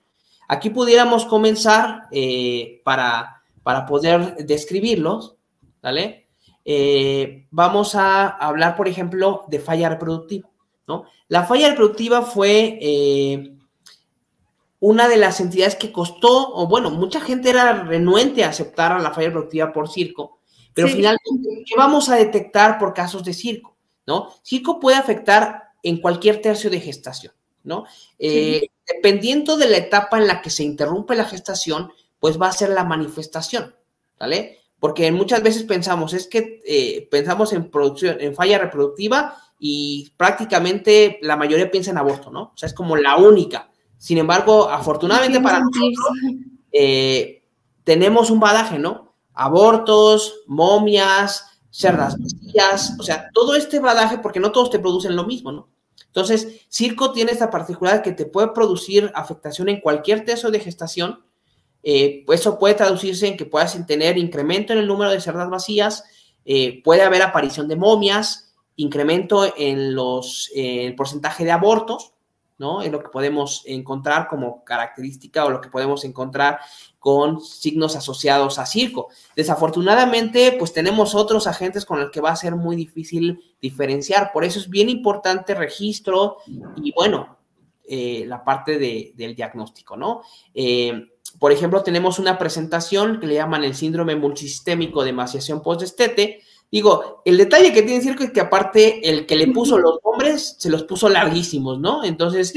[0.48, 5.36] Aquí pudiéramos comenzar eh, para, para poder describirlos
[5.82, 6.28] ¿vale?
[6.64, 10.48] Eh, vamos a hablar, por ejemplo, de falla reproductiva,
[10.88, 11.04] ¿no?
[11.28, 12.78] La falla reproductiva fue
[14.80, 19.12] una de las entidades que costó, o bueno, mucha gente era renuente a aceptar la
[19.12, 20.40] falla reproductiva por circo,
[20.74, 23.76] pero finalmente, ¿qué vamos a detectar por casos de circo?
[24.06, 24.32] ¿No?
[24.42, 27.84] Circo puede afectar en cualquier tercio de gestación, ¿no?
[28.18, 32.52] Eh, dependiendo de la etapa en la que se interrumpe la gestación, pues va a
[32.52, 33.74] ser la manifestación,
[34.18, 34.60] ¿vale?
[34.80, 41.18] porque muchas veces pensamos, es que eh, pensamos en producción, en falla reproductiva y prácticamente
[41.20, 42.52] la mayoría piensa en aborto, ¿no?
[42.54, 43.70] O sea, es como la única.
[44.00, 46.06] Sin embargo, afortunadamente para nosotros,
[46.72, 47.44] eh,
[47.84, 49.12] tenemos un badaje, ¿no?
[49.34, 55.26] Abortos, momias, cerdas vacías, o sea, todo este badaje, porque no todos te producen lo
[55.26, 55.68] mismo, ¿no?
[56.06, 61.20] Entonces, circo tiene esta particularidad que te puede producir afectación en cualquier teso de gestación,
[61.82, 65.50] eh, pues eso puede traducirse en que puedas tener incremento en el número de cerdas
[65.50, 66.04] vacías,
[66.46, 72.14] eh, puede haber aparición de momias, incremento en los, eh, el porcentaje de abortos,
[72.60, 72.82] ¿no?
[72.82, 76.60] Es lo que podemos encontrar como característica o lo que podemos encontrar
[76.98, 79.08] con signos asociados a circo.
[79.34, 84.30] Desafortunadamente, pues tenemos otros agentes con los que va a ser muy difícil diferenciar.
[84.30, 86.36] Por eso es bien importante registro
[86.76, 87.38] y, bueno,
[87.88, 90.22] la parte del diagnóstico, ¿no?
[91.38, 96.42] por ejemplo, tenemos una presentación que le llaman el síndrome multisistémico de emaciación post-destete.
[96.70, 100.54] Digo, el detalle que tiene Circo es que aparte el que le puso los nombres
[100.58, 102.04] se los puso larguísimos, ¿no?
[102.04, 102.54] Entonces,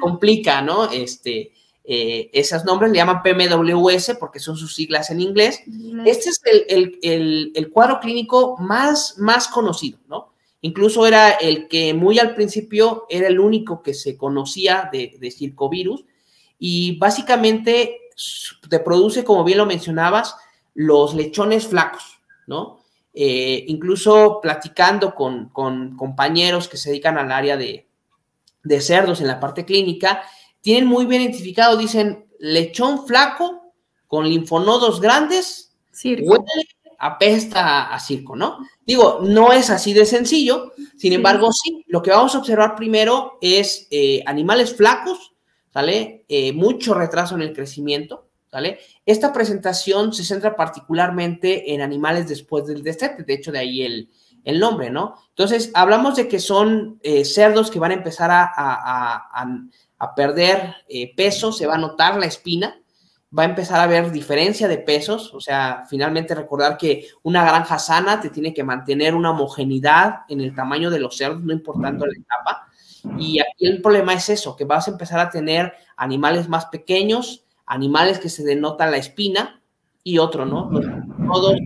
[0.00, 0.90] complica, ¿no?
[0.90, 1.52] Este,
[1.84, 5.62] eh, esos nombres le llaman PMWS porque son sus siglas en inglés.
[6.04, 10.34] Este es el, cuadro clínico más, más conocido, ¿no?
[10.60, 15.30] Incluso era el que muy al principio era el único que se conocía de, de
[15.30, 16.04] circovirus
[16.58, 18.00] y básicamente
[18.68, 20.36] te produce, como bien lo mencionabas,
[20.74, 22.83] los lechones flacos, ¿no?
[23.14, 27.86] Eh, incluso platicando con, compañeros que se dedican al área de,
[28.80, 30.22] cerdos en la parte clínica,
[30.60, 33.72] tienen muy bien identificado, dicen, lechón flaco
[34.08, 36.44] con linfonodos grandes, huele,
[36.98, 38.58] apesta a, circo, ¿no?
[38.84, 43.38] Digo, no es así de sencillo, sin embargo, sí, lo que vamos a observar primero
[43.40, 45.34] es eh, animales flacos
[45.74, 46.24] ¿sale?
[46.28, 48.28] Eh, mucho retraso en el crecimiento,
[49.04, 54.10] Esta presentación se centra particularmente en animales después del destete, de hecho de ahí el,
[54.44, 55.16] el nombre, ¿no?
[55.30, 59.68] Entonces, hablamos de que son eh, cerdos que van a empezar a,
[60.14, 62.78] perder eh, peso, se va a notar la espina,
[63.36, 67.78] va a empezar a haber diferencia de pesos, o sea, finalmente recordar que una granja
[67.78, 72.06] sana te tiene que mantener una homogeneidad en el tamaño de los cerdos, no importando
[72.06, 72.68] la etapa.
[73.18, 77.43] Y aquí el problema es eso, que vas a empezar a tener animales más pequeños,
[77.66, 79.62] animales que se denotan la espina
[80.02, 80.70] y otro, ¿no?
[81.32, 81.58] Todos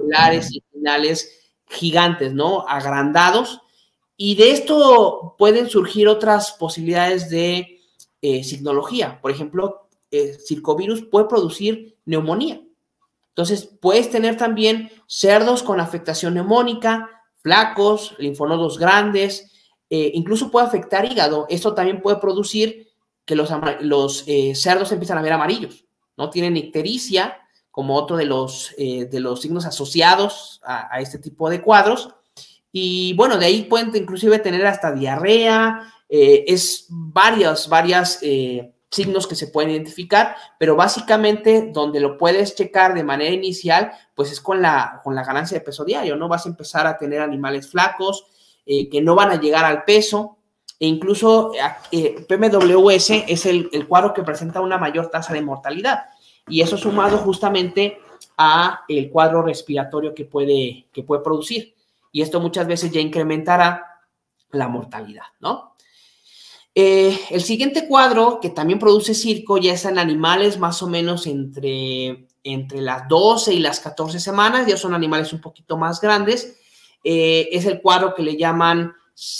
[0.00, 2.66] pilares y finales gigantes, ¿no?
[2.68, 3.60] Agrandados.
[4.16, 7.80] Y de esto pueden surgir otras posibilidades de
[8.22, 9.20] eh, signología.
[9.20, 12.62] Por ejemplo, el circovirus puede producir neumonía.
[13.28, 17.10] Entonces, puedes tener también cerdos con afectación neumónica,
[17.42, 19.52] flacos, linfonodos grandes,
[19.90, 21.46] eh, incluso puede afectar hígado.
[21.48, 22.85] Esto también puede producir
[23.26, 25.84] que los, eh, cerdos empiezan a ver amarillos,
[26.16, 26.30] ¿no?
[26.30, 27.36] Tienen ictericia,
[27.76, 32.08] como otro de los, eh, de los signos asociados a, este tipo de cuadros.
[32.72, 37.68] Y bueno, de ahí pueden inclusive tener hasta diarrea, eh, es varias
[38.22, 43.92] eh, signos que se pueden identificar, pero básicamente donde lo puedes checar de manera inicial,
[44.14, 46.28] pues es con la, con la ganancia de peso diario, ¿no?
[46.28, 48.24] Vas a empezar a tener animales flacos
[48.64, 50.35] que no van a llegar al peso,
[50.78, 51.52] e incluso
[52.28, 56.04] PMWS es el, cuadro que presenta una mayor tasa de mortalidad
[56.48, 57.98] y eso sumado justamente
[58.36, 61.74] a el cuadro respiratorio que puede, que puede producir.
[62.12, 64.00] Y esto muchas veces ya incrementará
[64.50, 65.74] la mortalidad, ¿no?
[66.78, 71.26] Eh, el siguiente cuadro que también produce circo ya es en animales más o menos
[71.26, 76.58] entre, entre las 12 y las 14 semanas, ya son animales un poquito más grandes.
[77.02, 78.92] Eh, es el cuadro que le llaman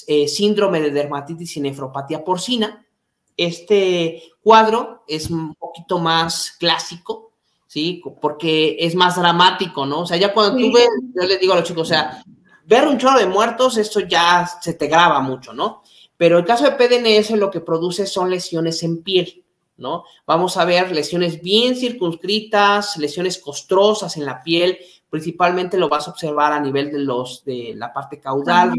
[0.07, 2.87] eh, síndrome de dermatitis y nefropatía porcina.
[3.37, 7.33] Este cuadro es un poquito más clásico,
[7.67, 8.03] ¿sí?
[8.21, 10.01] Porque es más dramático, ¿no?
[10.01, 12.23] O sea, ya cuando tú ves, yo les digo a los chicos, o sea,
[12.65, 15.83] ver un chorro de muertos, esto ya se te graba mucho, ¿no?
[16.17, 19.45] Pero el caso de PDNS lo que produce son lesiones en piel,
[19.77, 20.05] ¿no?
[20.27, 24.79] Vamos a ver lesiones bien circunscritas, lesiones costrosas en la piel,
[25.11, 28.73] principalmente lo vas a observar a nivel de los de la parte caudal,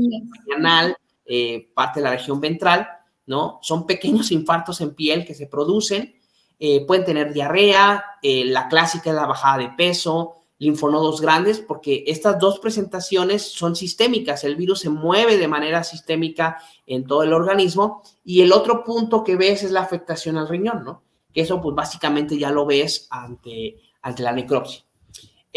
[0.47, 2.87] canal, eh, parte de la región ventral,
[3.25, 3.59] ¿no?
[3.61, 6.15] Son pequeños infartos en piel que se producen,
[6.59, 12.03] eh, pueden tener diarrea, eh, la clásica es la bajada de peso, linfonodos grandes, porque
[12.07, 17.33] estas dos presentaciones son sistémicas, el virus se mueve de manera sistémica en todo el
[17.33, 21.03] organismo y el otro punto que ves es la afectación al riñón, ¿no?
[21.31, 24.86] Que eso pues básicamente ya lo ves ante, ante la necropsia.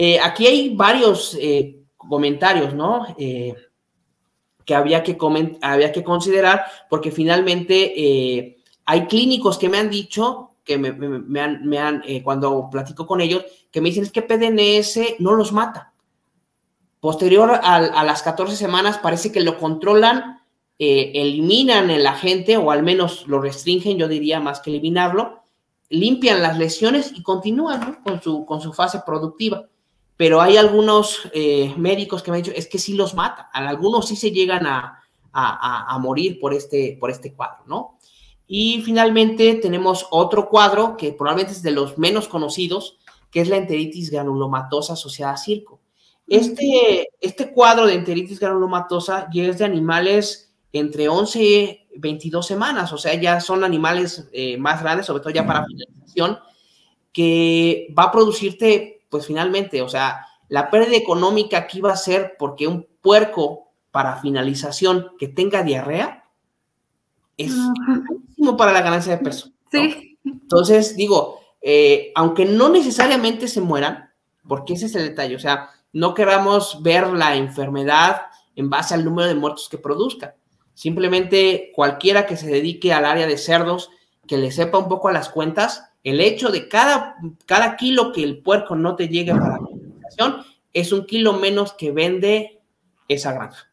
[0.03, 1.37] Eh, aquí hay varios
[1.99, 3.07] comentarios, ¿no?
[4.71, 5.19] que había que,
[5.63, 12.05] había que considerar, porque finalmente eh, hay clínicos que me han dicho, que me, han,
[12.07, 15.93] eh, cuando platico con ellos, que me dicen es que PDNS no los mata.
[17.01, 20.39] Posterior a, las 14 semanas parece que lo controlan,
[20.79, 25.43] eh, eliminan el agente o al menos lo restringen, yo diría más que eliminarlo,
[25.89, 29.67] limpian las lesiones y continúan con, su, con su fase productiva
[30.21, 34.07] pero hay algunos eh, médicos que me han dicho, es que sí los mata, algunos
[34.07, 35.03] sí se llegan a,
[35.33, 37.99] a, a, morir por este, por este cuadro, ¿no?
[38.47, 42.99] Y finalmente tenemos otro cuadro que probablemente es de los menos conocidos,
[43.31, 45.81] que es la enteritis granulomatosa asociada a circo.
[46.27, 52.93] Este, este cuadro de enteritis granulomatosa ya es de animales entre 11 y 22 semanas,
[52.93, 56.39] o sea, ya son animales eh, más grandes, sobre todo ya para finalización,
[57.11, 62.37] que va a producirte pues finalmente, o sea, la pérdida económica aquí va a ser
[62.39, 66.25] porque un puerco para finalización que tenga diarrea
[67.37, 69.51] es muchísimo para la ganancia de peso.
[69.71, 70.19] Sí.
[70.25, 74.11] Entonces, digo, eh, aunque no necesariamente se mueran,
[74.47, 78.23] porque ese es el detalle, o sea, no queramos ver la enfermedad
[78.57, 80.37] en base al número de muertos que produzca.
[80.75, 83.91] Simplemente cualquiera que se dedique al área de cerdos,
[84.27, 88.23] que le sepa un poco a las cuentas, el hecho de cada, cada kilo que
[88.23, 92.63] el puerco no te llegue para la alimentación es un kilo menos que vende
[93.09, 93.71] esa granja.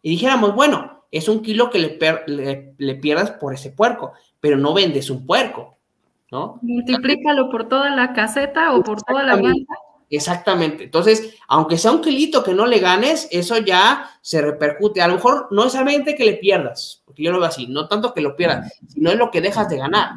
[0.00, 4.72] Y dijéramos, bueno, es un kilo que le, le, pierdas por ese puerco, pero no
[4.72, 5.76] vendes un puerco,
[6.30, 6.58] ¿no?
[6.62, 9.74] Multiplícalo por toda la caseta o por toda la granja.
[10.08, 10.84] Exactamente.
[10.84, 15.02] Entonces, aunque sea un kilito que no le ganes, eso ya se repercute.
[15.02, 17.88] A lo mejor no es solamente que le pierdas, porque yo lo veo así, no
[17.88, 20.10] tanto que lo pierdas, sino es lo que dejas de ganar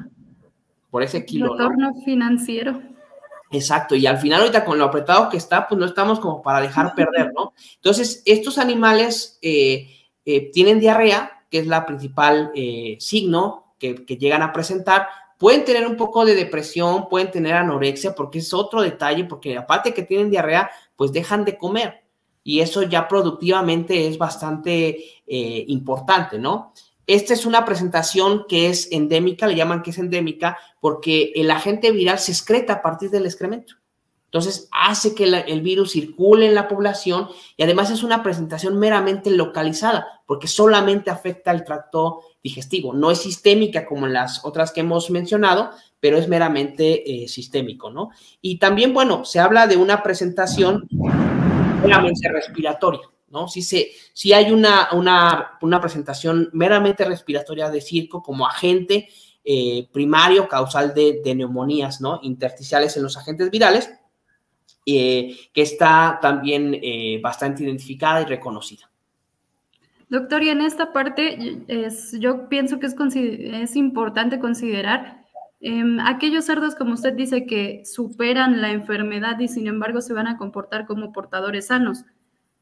[0.90, 1.54] por ese kilo.
[1.54, 2.82] Retorno financiero.
[3.52, 6.62] Exacto, y al final ahorita con lo apretado que está, pues no estamos como para
[6.62, 7.54] dejar perder, ¿no?
[7.76, 9.90] Entonces, estos animales eh,
[10.24, 15.08] eh, tienen diarrea, que es la principal eh, signo que, llegan a presentar,
[15.40, 19.96] pueden tener un poco de depresión, pueden tener anorexia, porque es otro detalle, porque aparte
[19.96, 22.04] que tienen diarrea, pues dejan de comer.
[22.44, 26.74] Y eso ya productivamente es bastante importante, ¿no?
[27.10, 31.90] Esta es una presentación que es endémica, le llaman que es endémica, porque el agente
[31.90, 33.74] viral se excreta a partir del excremento.
[34.26, 39.32] Entonces, hace que el virus circule en la población y además es una presentación meramente
[39.32, 42.94] localizada, porque solamente afecta el tracto digestivo.
[42.94, 48.12] No es sistémica como las otras que hemos mencionado, pero es meramente eh, sistémico, ¿no?
[48.40, 50.88] Y también, bueno, se habla de una presentación
[51.82, 53.02] meramente respiratoria,
[53.32, 53.48] ¿no?
[53.48, 59.10] Si, se, si hay una, una, presentación meramente respiratoria de circo como agente
[59.44, 62.20] eh, primario causal de, de neumonías, ¿no?
[62.24, 63.90] Intersticiales en los agentes virales,
[64.92, 68.90] eh, que está también eh, bastante identificada y reconocida.
[70.10, 75.26] Doctor, y en esta parte es, yo pienso que es, es importante considerar
[75.60, 80.26] em, aquellos cerdos, como usted dice, que superan la enfermedad y sin embargo se van
[80.26, 82.06] a comportar como portadores sanos.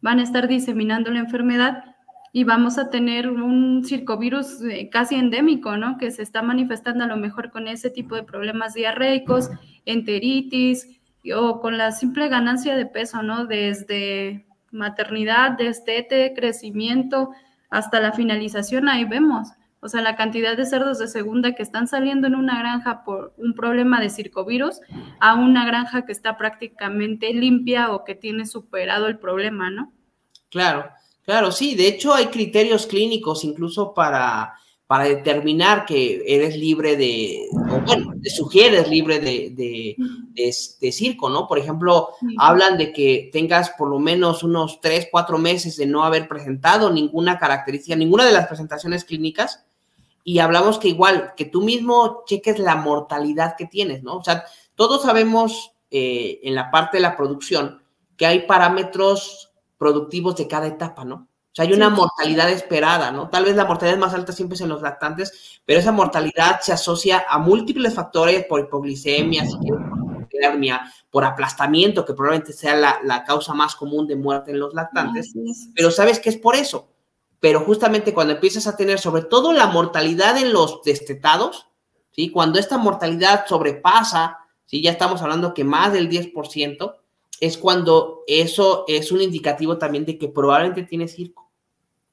[0.01, 1.83] Van a estar diseminando la enfermedad
[2.33, 5.97] y vamos a tener un circovirus eh, casi endémico, ¿no?
[5.97, 9.49] Que se está manifestando a lo mejor con ese tipo de problemas diarreicos,
[9.85, 10.99] enteritis,
[11.35, 13.45] o con la simple ganancia de peso, ¿no?
[13.45, 17.31] Desde maternidad, destete, crecimiento,
[17.69, 19.49] hasta la finalización, ahí vemos.
[19.79, 23.33] O sea, la cantidad de cerdos de segunda que están saliendo en una granja por
[23.37, 24.81] un problema de circovirus
[25.19, 29.93] a una granja que está prácticamente limpia o que tiene superado el problema, ¿no?
[30.49, 30.89] Claro,
[31.23, 31.75] claro, sí.
[31.75, 34.53] De hecho, hay criterios clínicos incluso para
[34.87, 39.53] para determinar que eres libre de, o bueno, te sugieres libre de,
[40.33, 41.45] de, circo, ¿no?
[41.45, 46.05] Por ejemplo, hablan de que tengas por lo menos unos tres, cuatro meses de no
[46.05, 49.65] haber presentado ninguna característica, ninguna de las presentaciones clínicas,
[50.27, 54.17] y hablamos que igual, que tú mismo cheques la mortalidad que tienes, ¿no?
[54.17, 54.43] O sea,
[54.75, 57.81] todos sabemos eh, en la parte de la producción
[58.17, 61.29] que hay parámetros productivos de cada etapa, ¿no?
[61.57, 63.29] sea, hay una mortalidad esperada, ¿no?
[63.29, 66.73] Tal vez la mortalidad más alta siempre es en los lactantes, pero esa mortalidad se
[66.73, 69.45] asocia a múltiples factores por hipoglicemia,
[71.09, 75.33] por aplastamiento, que probablemente sea la, causa más común de muerte en los lactantes,
[75.73, 76.89] pero sabes que es por eso.
[77.39, 81.67] Pero justamente cuando empiezas a tener sobre todo la mortalidad en los destetados,
[82.11, 82.29] ¿sí?
[82.29, 84.81] Cuando esta mortalidad sobrepasa, ¿sí?
[84.81, 86.95] Ya estamos hablando que más del 10%,
[87.39, 91.47] es cuando eso es un indicativo también de que probablemente tiene circo.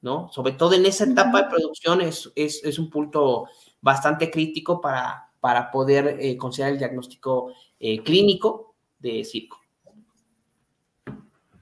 [0.05, 0.29] ¿no?
[0.31, 3.47] Sobre todo en esa etapa de producción es, un punto
[3.81, 9.64] bastante crítico para, para poder eh, considerar el diagnóstico eh, clínico de circo.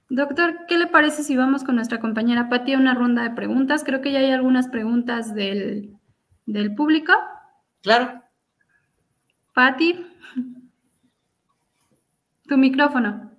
[0.10, 3.84] Doctor, ¿qué le parece si vamos con nuestra compañera Patti a una ronda de preguntas?
[3.84, 5.98] Creo que ya hay algunas preguntas del,
[6.46, 7.14] del público.
[7.82, 8.22] Claro.
[9.54, 10.06] Patti,
[12.48, 13.32] tu micrófono.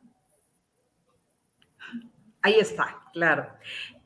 [2.43, 3.49] Ahí está, claro.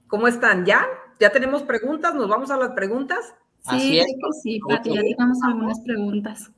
[0.07, 0.65] ¿Cómo están?
[0.65, 0.87] ¿Ya?
[1.19, 2.15] ¿Ya tenemos preguntas?
[2.15, 3.35] ¿Nos vamos a las preguntas?
[3.71, 4.01] Sí,
[4.43, 6.51] sí, Pati, ya tenemos algunas preguntas.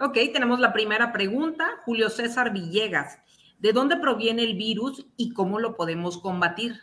[0.00, 1.66] Ok, tenemos la primera pregunta.
[1.84, 3.18] Julio César Villegas.
[3.58, 6.76] ¿De dónde proviene el virus y cómo lo podemos combatir?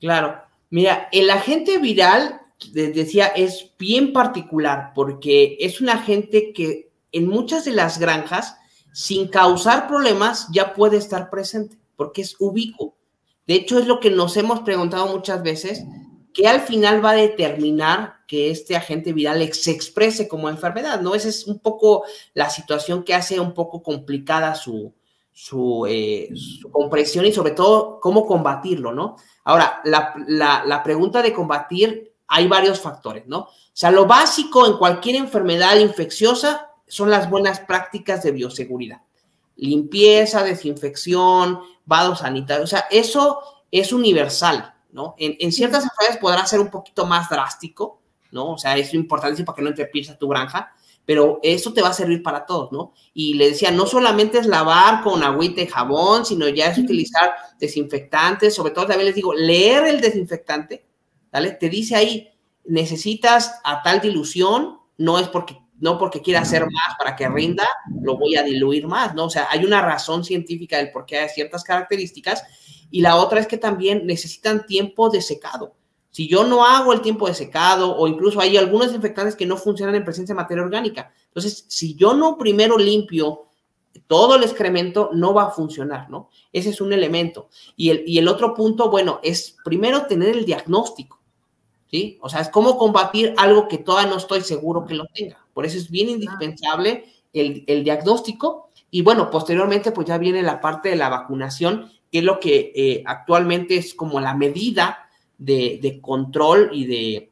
[0.00, 0.40] Claro.
[0.70, 2.40] Mira, el agente viral,
[2.72, 8.56] les decía, es bien particular porque es un agente que en muchas de las granjas,
[8.92, 12.96] sin causar problemas, ya puede estar presente porque es ubicuo.
[13.46, 15.84] De hecho, es lo que nos hemos preguntado muchas veces,
[16.34, 21.14] que al final va a determinar que este agente viral se exprese como enfermedad, ¿no?
[21.14, 22.04] Esa es un poco
[22.34, 24.92] la situación que hace un poco complicada su,
[25.40, 26.30] su, eh,
[26.72, 29.14] compresión y sobre todo cómo combatirlo, ¿no?
[29.44, 30.12] Ahora, la,
[30.66, 33.38] la pregunta de combatir, hay varios factores, ¿no?
[33.38, 39.02] O sea, lo básico en cualquier enfermedad infecciosa son las buenas prácticas de bioseguridad.
[39.54, 42.64] Limpieza, desinfección, vado sanitario.
[42.64, 45.14] O sea, eso es universal, ¿no?
[45.18, 48.00] En, ciertas enfermedades podrá ser un poquito más drástico,
[48.32, 48.54] ¿no?
[48.54, 50.72] O sea, es importante para que no te tu granja,
[51.08, 52.92] pero eso te va a servir para todos, ¿no?
[53.14, 57.32] Y le decía, no solamente es lavar con agüita y jabón, sino ya es utilizar
[57.58, 60.84] desinfectantes, sobre todo también les digo, leer el desinfectante,
[61.32, 61.52] ¿vale?
[61.52, 62.28] Te dice ahí,
[62.66, 67.66] necesitas a tal dilución, no es porque no porque quiera hacer más para que rinda,
[68.02, 69.24] lo voy a diluir más, ¿no?
[69.24, 72.44] O sea, hay una razón científica del por qué hay ciertas características
[72.90, 75.77] y la otra es que también necesitan tiempo de secado.
[76.18, 79.56] Si yo no hago el tiempo de secado o incluso hay algunos desinfectantes que no
[79.56, 81.12] funcionan en presencia de materia orgánica.
[81.28, 83.44] Entonces, si yo no primero limpio
[84.08, 86.28] todo el excremento, no va a funcionar, ¿no?
[86.52, 87.50] Ese es un elemento.
[87.76, 91.20] Y el, y el otro punto, bueno, es primero tener el diagnóstico,
[91.88, 92.18] ¿sí?
[92.20, 95.38] O sea, es cómo combatir algo que todavía no estoy seguro que lo tenga.
[95.54, 100.88] Por eso es bien indispensable el, diagnóstico y bueno, posteriormente pues ya viene la parte
[100.88, 105.07] de la vacunación que es lo que eh, actualmente es como la medida
[105.38, 107.30] de, control y de,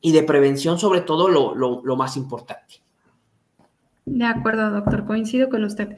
[0.00, 2.76] y de prevención, sobre todo lo, lo más importante.
[4.04, 5.96] De acuerdo, doctor, coincido con usted.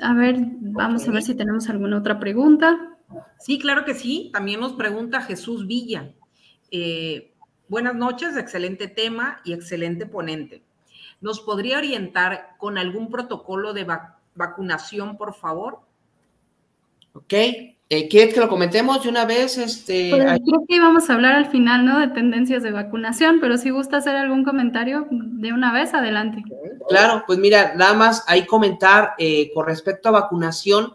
[0.00, 2.96] A ver, vamos a ver si tenemos alguna otra pregunta.
[3.40, 4.30] Sí, claro que sí.
[4.32, 6.12] También nos pregunta Jesús Villa.
[6.70, 7.32] Eh,
[7.68, 10.62] buenas noches, excelente tema y excelente ponente.
[11.20, 13.86] ¿Nos podría orientar con algún protocolo de
[14.34, 15.80] vacunación, por favor?
[17.14, 17.34] Ok,
[17.90, 19.56] eh, ¿Quieres que lo comentemos de una vez?
[19.56, 21.98] Este, pues, creo que íbamos a hablar al final, ¿no?
[21.98, 26.44] De tendencias de vacunación, pero si gusta hacer algún comentario de una vez, adelante.
[26.90, 30.92] Claro, pues mira, nada más hay comentar eh, con respecto a vacunación.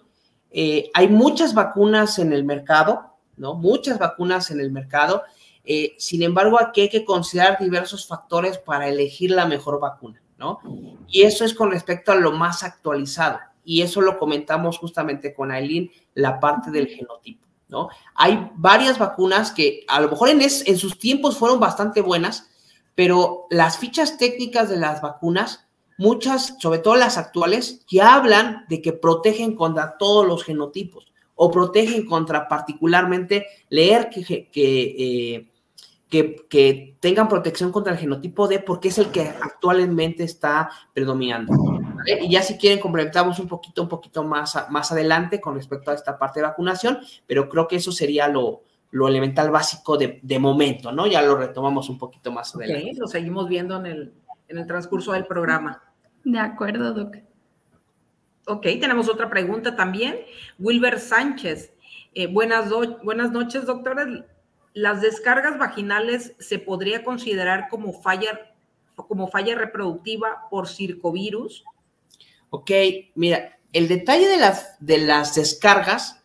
[0.52, 3.56] Eh, hay muchas vacunas en el mercado, ¿no?
[3.56, 5.24] Muchas vacunas en el mercado.
[5.98, 10.60] sin embargo, aquí hay que considerar diversos factores para elegir la mejor vacuna, ¿no?
[11.08, 15.52] Y eso es con respecto a lo más actualizado y eso lo comentamos justamente con
[15.52, 17.90] Aileen, la parte del genotipo, ¿no?
[18.16, 22.50] Hay varias vacunas que a lo mejor en, en sus tiempos fueron bastante buenas,
[22.96, 28.82] pero las fichas técnicas de las vacunas, muchas, sobre todo las actuales, que hablan de
[28.82, 35.48] que protegen contra todos los genotipos o protegen contra particularmente leer que, que eh,
[36.50, 41.54] que, tengan protección contra el genotipo D porque es el que actualmente está predominando.
[42.22, 45.96] Y ya si quieren complementamos un poquito, un poquito más, más adelante con respecto a
[45.96, 50.40] esta parte de vacunación, pero creo que eso sería lo, lo elemental básico de, de,
[50.40, 51.08] momento, ¿no?
[51.08, 52.94] Ya lo retomamos un poquito más adelante.
[52.98, 54.14] lo seguimos viendo en el,
[54.48, 55.82] en el transcurso del programa.
[56.24, 57.18] De acuerdo, Doc.
[58.46, 60.20] Ok, tenemos otra pregunta también.
[60.60, 61.74] Wilber Sánchez.
[62.14, 62.70] Eh, buenas,
[63.02, 64.06] buenas noches, doctora
[64.74, 68.54] las descargas vaginales se podría considerar como falla,
[68.96, 71.64] como falla reproductiva por circovirus?
[72.50, 72.72] Ok,
[73.16, 76.22] mira, el detalle de las, de las descargas,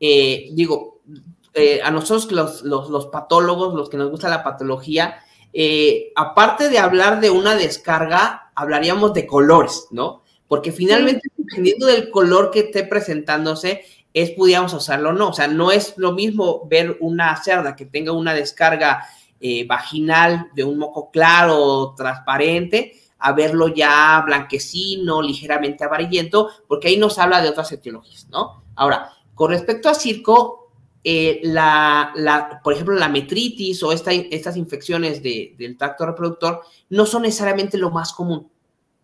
[0.00, 1.00] eh, digo,
[1.54, 5.18] eh, a nosotros los, patólogos, los que nos gusta la patología,
[5.52, 10.22] eh, aparte de hablar de una descarga, hablaríamos de colores, ¿no?
[10.48, 13.84] Porque finalmente, dependiendo del color que esté presentándose,
[14.14, 15.28] es pudiéramos hacerlo o no.
[15.28, 19.06] O sea, no es lo mismo ver una cerda que tenga una descarga
[19.40, 26.96] eh, vaginal de un moco claro, transparente, a verlo ya blanquecino, ligeramente amarillento, porque ahí
[26.96, 28.62] nos habla de otras etiologías, ¿no?
[28.74, 30.70] Ahora, con respecto a circo,
[31.04, 37.76] eh, la, por ejemplo, la metritis o estas infecciones del tracto reproductor no son necesariamente
[37.76, 38.48] lo más común,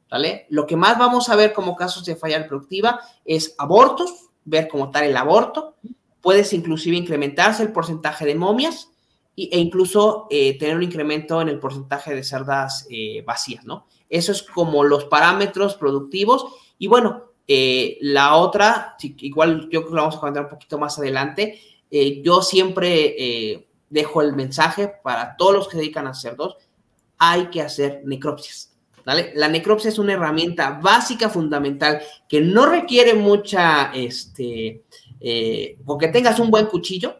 [0.08, 0.46] ¿vale?
[0.50, 4.90] Lo que más vamos a ver como casos de falla reproductiva es abortos, ver como
[4.90, 5.76] tal el aborto,
[6.20, 8.90] puedes inclusive incrementarse el porcentaje de momias
[9.36, 13.86] e incluso eh, tener un incremento en el porcentaje de cerdas eh, vacías, ¿no?
[14.08, 16.46] Eso es como los parámetros productivos.
[16.78, 20.98] Y bueno, eh, la otra, igual yo creo que vamos a comentar un poquito más
[20.98, 21.60] adelante,
[22.22, 26.58] yo siempre dejo el mensaje para todos los que se dedican a cerdos,
[27.16, 28.77] hay que hacer necropsias.
[29.14, 34.84] La necropsia es una herramienta básica, fundamental, que no requiere mucha, este,
[35.20, 37.16] eh, porque tengas un buen cuchillo,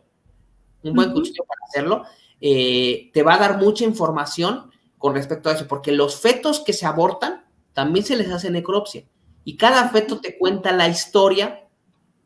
[0.83, 2.05] un buen cuchillo para hacerlo,
[2.41, 6.73] eh, te va a dar mucha información con respecto a eso, porque los fetos que
[6.73, 9.05] se abortan también se les hace necropsia
[9.45, 11.68] y cada feto te cuenta la historia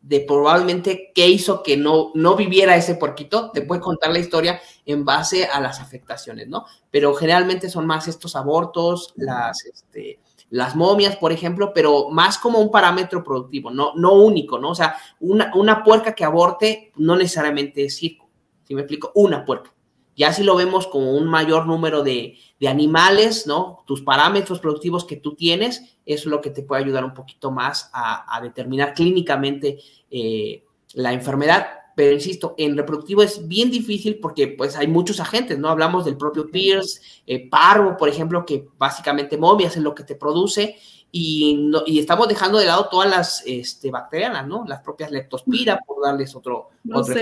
[0.02, 4.60] de probablemente qué hizo que no, no viviera ese porquito, te puede contar la historia
[4.84, 6.66] en base a las afectaciones, ¿no?
[6.90, 10.18] Pero generalmente son más estos abortos, las, este,
[10.50, 14.70] las momias, por ejemplo, pero más como un parámetro productivo, no, no único, ¿no?
[14.70, 18.28] O sea, una, una puerca que aborte no necesariamente es circo,
[18.64, 19.12] si me explico?
[19.14, 19.70] Una puerca.
[20.16, 22.38] Ya si lo vemos como un mayor número de,
[22.68, 23.82] animales, ¿no?
[23.86, 27.50] Tus parámetros productivos que tú tienes, eso es lo que te puede ayudar un poquito
[27.50, 29.78] más a, determinar clínicamente
[30.10, 30.62] eh,
[30.94, 31.66] la enfermedad.
[31.96, 35.68] Pero insisto, en reproductivo es bien difícil porque pues hay muchos agentes, ¿no?
[35.68, 40.14] Hablamos del propio Pierce, eh, parvo, por ejemplo, que básicamente momias es lo que te
[40.14, 40.76] produce
[41.14, 44.64] y, y, estamos dejando de lado todas las este, bacterianas, ¿no?
[44.66, 46.70] Las propias leptospira, por darles otro...
[46.90, 47.14] otro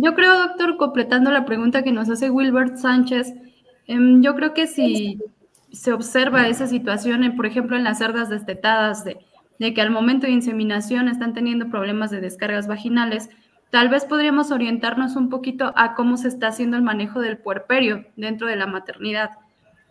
[0.00, 3.34] yo creo, doctor, completando la pregunta que nos hace Wilbert Sánchez,
[3.88, 5.18] em, yo creo que si
[5.72, 9.18] se observa esa situación, por ejemplo, en las cerdas destetadas, de,
[9.58, 13.28] de que al momento de inseminación están teniendo problemas de descargas vaginales,
[13.70, 18.06] tal vez podríamos orientarnos un poquito a cómo se está haciendo el manejo del puerperio
[18.16, 19.30] dentro de la maternidad.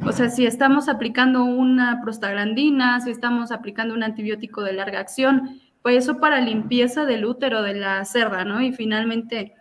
[0.05, 5.59] O sea, si estamos aplicando una prostaglandina, si estamos aplicando un antibiótico de larga acción,
[5.81, 8.61] pues eso para limpieza del útero de la cerda, ¿no?
[8.61, 9.56] Y finalmente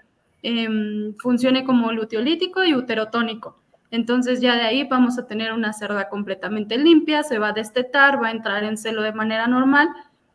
[0.49, 3.59] Em, funcione como luteolítico y uterotónico.
[3.91, 8.23] Entonces ya de ahí vamos a tener una cerda completamente limpia, se va a destetar,
[8.23, 9.89] va a entrar en celo de manera normal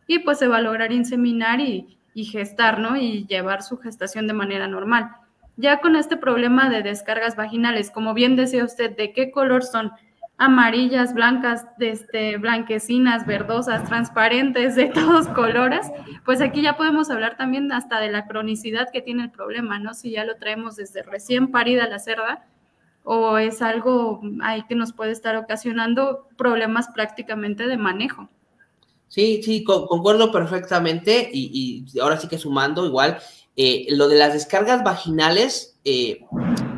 [0.07, 2.97] y pues se va a lograr inseminar y, y gestar, ¿no?
[2.97, 5.11] Y llevar su gestación de manera normal.
[5.55, 9.93] Ya con este problema de descargas vaginales, como bien decía usted, ¿de qué color son?
[10.43, 15.85] Amarillas, blancas, este, blanquecinas, verdosas, transparentes, de todos colores,
[16.25, 19.93] pues aquí ya podemos hablar también hasta de la cronicidad que tiene el problema, ¿no?
[19.93, 22.43] Si ya lo traemos desde recién parida la cerda,
[23.03, 28.27] o es algo ahí que nos puede estar ocasionando problemas prácticamente de manejo.
[29.09, 33.19] Sí, sí, concuerdo perfectamente y, ahora sí que sumando igual,
[33.55, 36.21] eh, lo de las descargas vaginales eh,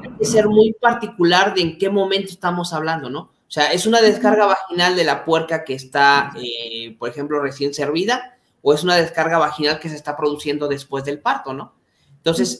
[0.03, 3.32] hay que ser muy particular de en qué momento estamos hablando, ¿no?
[3.53, 7.71] O sea, es una descarga vaginal de la puerca que está, eh, por ejemplo, recién
[7.71, 11.75] servida o es una descarga vaginal que se está produciendo después del parto, ¿no?
[12.17, 12.59] Entonces,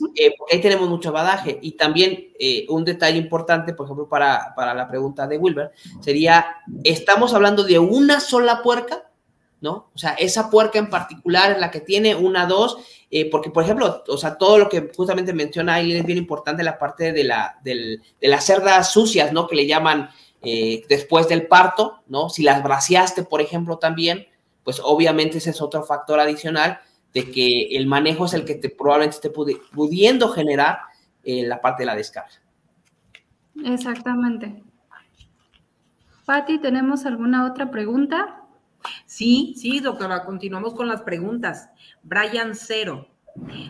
[0.51, 1.57] ahí tenemos mucho badaje.
[1.63, 2.27] Y también
[2.69, 7.79] un detalle importante, por ejemplo, para, para la pregunta de Wilber, sería, ¿estamos hablando de
[7.79, 9.09] una sola puerca?
[9.61, 9.89] ¿no?
[9.95, 12.77] O sea, esa puerca en particular es la que tiene una, dos,
[13.09, 16.61] eh, porque, por ejemplo, o sea, todo lo que justamente menciona ahí es bien importante
[16.61, 19.47] la parte de, la, de las cerdas sucias, ¿no?
[19.47, 20.09] Que le llaman
[20.43, 22.29] eh, después del parto, ¿no?
[22.29, 24.27] Si las braciaste, por ejemplo, también,
[24.63, 26.79] pues obviamente ese es otro factor adicional
[27.13, 30.79] de que el manejo es el que te probablemente esté pudiendo generar
[31.23, 32.41] eh, la parte de la descarga.
[33.63, 34.63] Exactamente.
[36.25, 38.41] Patti, ¿tenemos alguna otra pregunta?
[39.05, 41.69] Sí, sí, doctora, continuamos con las preguntas.
[42.01, 43.07] Brian Cero.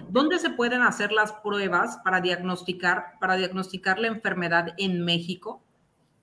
[0.09, 5.61] ¿Dónde se pueden hacer las pruebas para diagnosticar, para diagnosticar la enfermedad en México?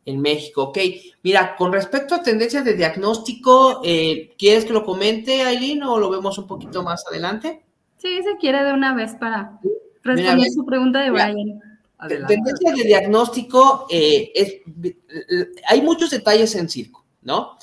[0.07, 0.79] En México, ok.
[1.23, 6.09] Mira, con respecto a tendencias de diagnóstico, eh, ¿quieres que lo comente, Aileen, o lo
[6.09, 7.63] vemos un poquito más adelante?
[7.99, 9.61] Sí, se quiere de una vez para
[10.03, 11.61] responder su pregunta de Brian.
[12.09, 14.55] Tendencias de diagnóstico, eh, es,
[15.69, 17.59] hay muchos detalles en circo, ¿no?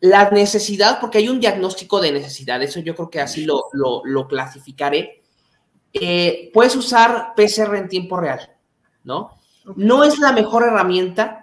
[0.00, 4.28] La necesidad, porque hay un diagnóstico de necesidad, eso yo creo que así lo, lo,
[4.28, 5.22] clasificaré.
[5.94, 8.50] Eh, puedes usar PCR en tiempo real,
[9.04, 9.30] ¿no?
[9.76, 11.39] No es la mejor herramienta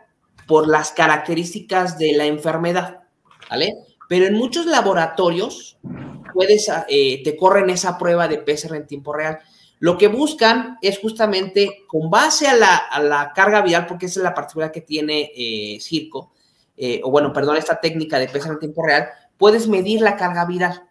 [0.48, 3.02] por las características de la enfermedad,
[3.50, 3.74] ¿vale?
[4.08, 5.78] Pero en muchos laboratorios
[6.34, 9.40] puedes, eh, te corren esa prueba de PCR en tiempo real.
[9.80, 14.34] Lo que buscan es justamente con base a la, carga viral, porque esa es la
[14.34, 16.32] particularidad que tiene eh, Circo,
[16.76, 20.46] eh, o bueno, perdón, esta técnica de pesar en tiempo real, puedes medir la carga
[20.46, 20.84] viral.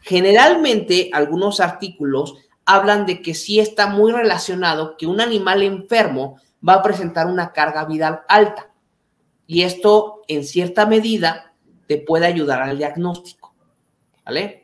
[0.00, 2.34] Generalmente, algunos artículos
[2.64, 7.52] hablan de que sí está muy relacionado que un animal enfermo va a presentar una
[7.52, 8.71] carga viral alta.
[9.46, 11.54] Y esto, en cierta medida,
[11.86, 13.54] te puede ayudar al diagnóstico.
[14.24, 14.62] ¿Vale?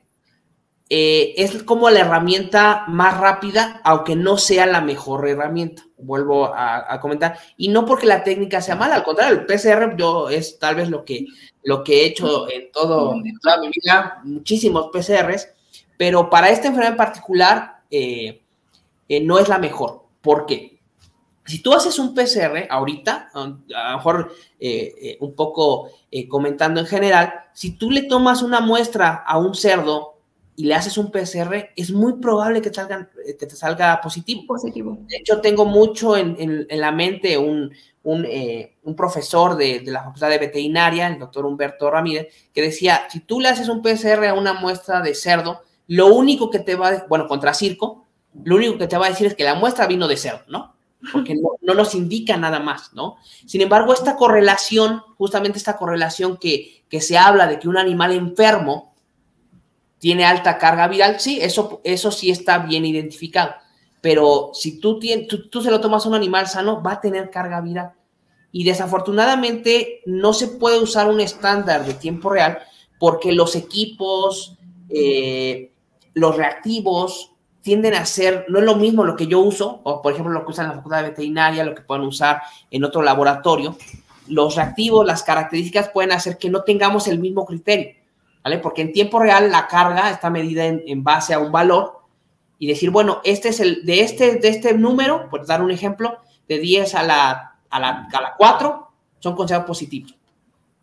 [0.91, 5.83] Eh, es como la herramienta más rápida, aunque no sea la mejor herramienta.
[5.99, 7.39] Vuelvo a, comentar.
[7.57, 10.89] Y no porque la técnica sea mala, al contrario, el PCR yo es tal vez
[10.89, 11.27] lo que,
[11.65, 15.49] lo que he hecho en, todo, toda mi vida, muchísimos PCRs,
[15.97, 18.41] pero para esta enfermedad en particular eh,
[19.09, 20.05] eh, no es la mejor.
[20.23, 20.78] ¿Por qué?
[21.49, 24.33] Si tú haces un PCR ahorita, a lo mejor
[25.21, 25.91] un poco
[26.29, 30.19] comentando en general, si tú le tomas una muestra a un cerdo
[30.59, 34.43] y le haces un PCR, es muy probable que te salga, que te salga positivo.
[34.45, 34.99] Positivo.
[35.07, 37.73] De hecho, tengo mucho en, en, la mente un,
[38.03, 42.61] un, eh, un profesor de, de, la Facultad de Veterinaria, el doctor Humberto Ramírez, que
[42.61, 46.59] decía, si tú le haces un PCR a una muestra de cerdo, lo único que
[46.59, 48.05] te va, a, bueno, contra circo,
[48.43, 50.75] lo único que te va a decir es que la muestra vino de cerdo, ¿no?
[51.13, 53.17] Porque no, no nos indica nada más, ¿no?
[53.47, 58.13] Sin embargo, esta correlación, justamente esta correlación que, que se habla de que un animal
[58.13, 58.95] enfermo
[59.99, 63.55] tiene alta carga viral, sí, eso, eso sí está bien identificado.
[64.01, 67.31] Pero si tú, tienes, tú, se lo tomas a un animal sano, va a tener
[67.31, 67.93] carga viral.
[68.53, 72.59] Y desafortunadamente no se puede usar un estándar de tiempo real
[72.99, 74.57] porque los equipos,
[74.89, 75.73] eh,
[76.15, 77.33] los reactivos
[77.69, 80.43] tienden a ser, no es lo mismo lo que yo uso, o por ejemplo lo
[80.43, 82.41] que usan en la facultad de veterinaria, lo que pueden usar
[82.71, 83.77] en otro laboratorio.
[84.27, 87.95] Los reactivos, las características pueden hacer que no tengamos el mismo criterio.
[88.43, 88.57] ¿vale?
[88.57, 91.99] Porque en tiempo real la carga está medida en, base a un valor
[92.59, 96.21] y decir, bueno, este es el, de este, de este número, por dar un ejemplo,
[96.49, 98.89] de 10 a la, a la, a la 4,
[99.19, 100.17] son considerados positivos.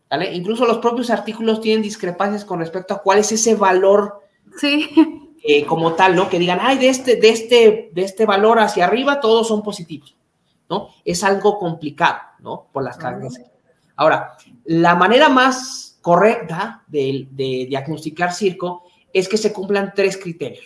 [0.07, 0.35] ¿Vale?
[0.35, 4.21] Incluso los propios artículos tienen discrepancias con respecto a cuál es ese valor
[4.59, 5.23] sí.
[5.47, 6.27] Eh, como tal, ¿no?
[6.27, 10.15] Que digan, ay, de este, de, este, de este valor hacia arriba todos son positivos,
[10.67, 10.89] ¿no?
[11.05, 12.65] Es algo complicado, ¿no?
[12.73, 13.39] Por las cargas.
[13.95, 17.27] Ahora, la manera más correcta de,
[17.69, 20.65] diagnosticar circo es que se cumplan tres criterios.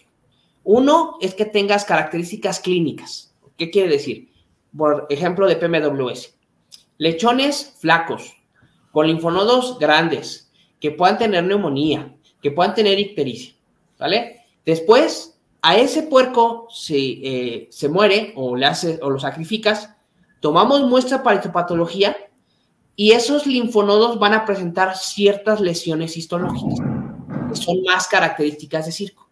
[0.63, 3.33] Uno es que tengas características clínicas.
[3.57, 4.31] ¿Qué quiere decir?
[4.77, 6.35] Por ejemplo, de PMWS.
[6.97, 8.33] Lechones flacos,
[8.91, 13.53] con linfonodos grandes, que puedan tener neumonía, que puedan tener ictericia,
[13.97, 14.38] ¿vale?
[14.69, 18.67] Después, a ese puerco se, eh, se muere o, le
[19.01, 19.89] o lo sacrificas,
[20.41, 22.15] tomamos muestra para histopatología
[22.95, 26.77] y esos linfonodos van a presentar ciertas lesiones histológicas,
[27.49, 29.31] que son más características de circo.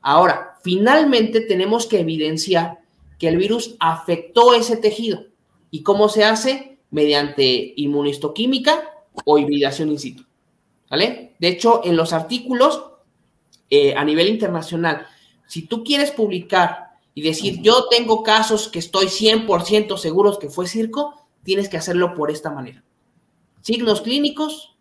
[0.00, 2.82] Ahora, finalmente tenemos que evidenciar
[3.18, 5.24] que el virus afectó ese tejido.
[5.72, 6.78] ¿Y cómo se hace?
[6.92, 8.80] Mediante inmunistoquímica
[9.24, 10.24] o hibridación in situ.
[10.88, 11.34] ¿Vale?
[11.40, 12.91] De hecho, en los artículos
[13.74, 15.06] eh, a nivel internacional,
[15.46, 20.68] si tú quieres publicar y decir, yo tengo casos que estoy 100% seguros que fue
[20.68, 22.84] circo, tienes que hacerlo por esta manera.
[23.62, 24.76] Signos clínicos,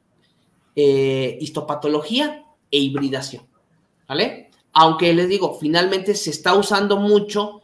[0.75, 3.45] eh, histopatología e hibridación.
[4.09, 4.49] ¿Vale?
[4.73, 7.61] Aunque les digo, finalmente se está usando mucho,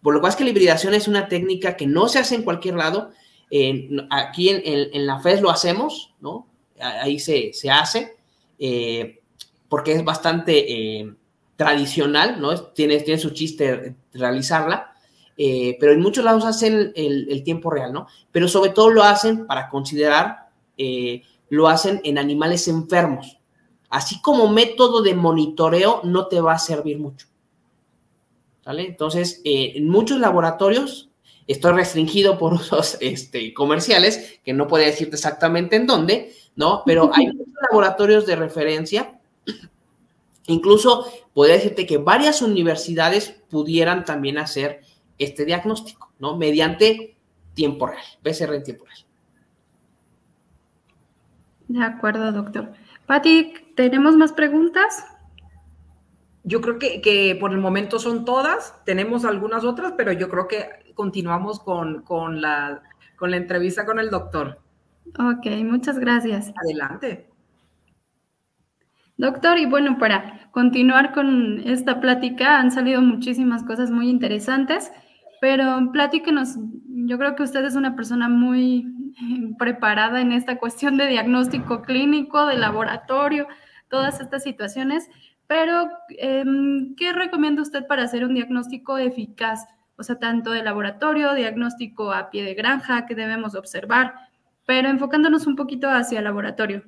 [0.00, 2.44] por lo cual es que la hibridación es una técnica que no se hace en
[2.44, 3.10] cualquier lado.
[4.10, 6.46] aquí en, la FES lo hacemos, ¿no?
[6.78, 8.14] Ahí se, hace,
[8.60, 9.21] eh,
[9.72, 11.14] porque es bastante eh,
[11.56, 12.60] tradicional, ¿no?
[12.60, 14.92] Tiene, tiene su chiste realizarla,
[15.38, 18.06] eh, pero en muchos lados hacen el, tiempo real, ¿no?
[18.30, 23.38] Pero sobre todo lo hacen para considerar, eh, lo hacen en animales enfermos.
[23.88, 27.28] Así como método de monitoreo no te va a servir mucho.
[28.66, 28.84] ¿Vale?
[28.84, 31.08] Entonces, en muchos laboratorios,
[31.46, 36.82] estoy restringido por usos este, comerciales, que no puedo decirte exactamente en dónde, ¿no?
[36.84, 39.18] Pero hay muchos laboratorios de referencia
[40.46, 44.80] Incluso podría decirte que varias universidades pudieran también hacer
[45.18, 46.36] este diagnóstico, ¿no?
[46.36, 47.16] Mediante
[47.54, 49.04] tiempo real, PCR en tiempo real.
[51.68, 52.72] De acuerdo, doctor.
[53.06, 55.04] Pati, ¿tenemos más preguntas?
[56.44, 58.74] Yo creo que, por el momento son todas.
[58.84, 62.02] Tenemos algunas otras, pero yo creo que continuamos con,
[62.40, 62.82] la,
[63.16, 64.58] con la entrevista con el doctor.
[65.18, 66.52] Ok, muchas gracias.
[66.64, 67.31] Adelante.
[69.22, 74.90] Doctor, y bueno, para continuar con esta plática, han salido muchísimas cosas muy interesantes,
[75.40, 76.56] pero platíquenos,
[76.88, 78.84] yo creo que usted es una persona muy
[79.60, 83.46] preparada en esta cuestión de diagnóstico clínico, de laboratorio,
[83.88, 85.08] todas estas situaciones,
[85.46, 89.68] pero em, ¿qué recomienda usted para hacer un diagnóstico eficaz?
[89.94, 94.14] O sea, tanto de laboratorio, diagnóstico a pie de granja, que debemos observar,
[94.66, 96.82] pero enfocándonos un poquito hacia el laboratorio.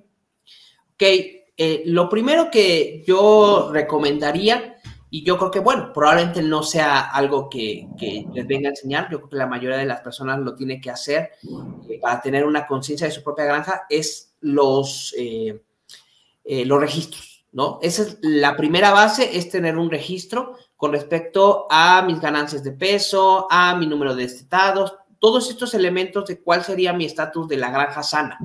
[0.95, 4.77] Ok, eh, lo primero que yo recomendaría,
[5.11, 7.87] y yo creo que, bueno, probablemente no sea algo que,
[8.33, 10.91] les venga a enseñar, yo creo que la mayoría de las personas lo tiene que
[10.91, 11.31] hacer
[11.89, 15.63] eh, para tener una conciencia de su propia granja, es los, eh,
[16.45, 17.79] los registros, ¿no?
[17.81, 22.73] Esa es la primera base, es tener un registro con respecto a mis ganancias de
[22.73, 27.57] peso, a mi número de destetados, todos estos elementos de cuál sería mi estatus de
[27.57, 28.37] la granja sana.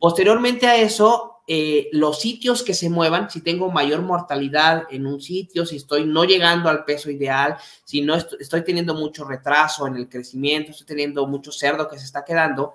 [0.00, 5.18] Posteriormente a eso, eh, los sitios que se muevan, si tengo mayor mortalidad en un
[5.18, 9.96] sitio, si estoy no llegando al peso ideal, si no estoy, teniendo mucho retraso en
[9.96, 12.74] el crecimiento, estoy teniendo mucho cerdo que se está quedando,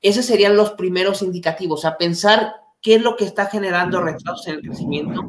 [0.00, 4.46] esos serían los primeros indicativos, o sea, pensar qué es lo que está generando retrasos
[4.46, 5.20] en el crecimiento,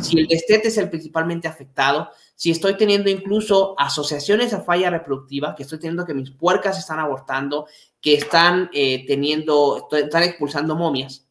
[0.00, 5.56] si el destete es el principalmente afectado, si estoy teniendo incluso asociaciones a falla reproductiva,
[5.56, 7.66] que estoy teniendo que mis puercas están abortando,
[8.00, 11.25] que están eh, teniendo, están expulsando momias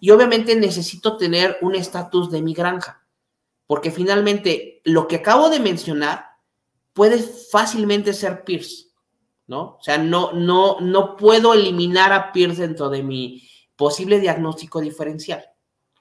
[0.00, 3.04] y obviamente necesito tener un estatus de mi granja,
[3.66, 6.24] porque finalmente lo que acabo de mencionar
[6.94, 8.86] puede fácilmente ser Pierce,
[9.46, 9.76] ¿no?
[9.76, 13.46] O sea, no, no, no puedo eliminar a Pierce dentro de mi
[13.76, 15.44] posible diagnóstico diferencial.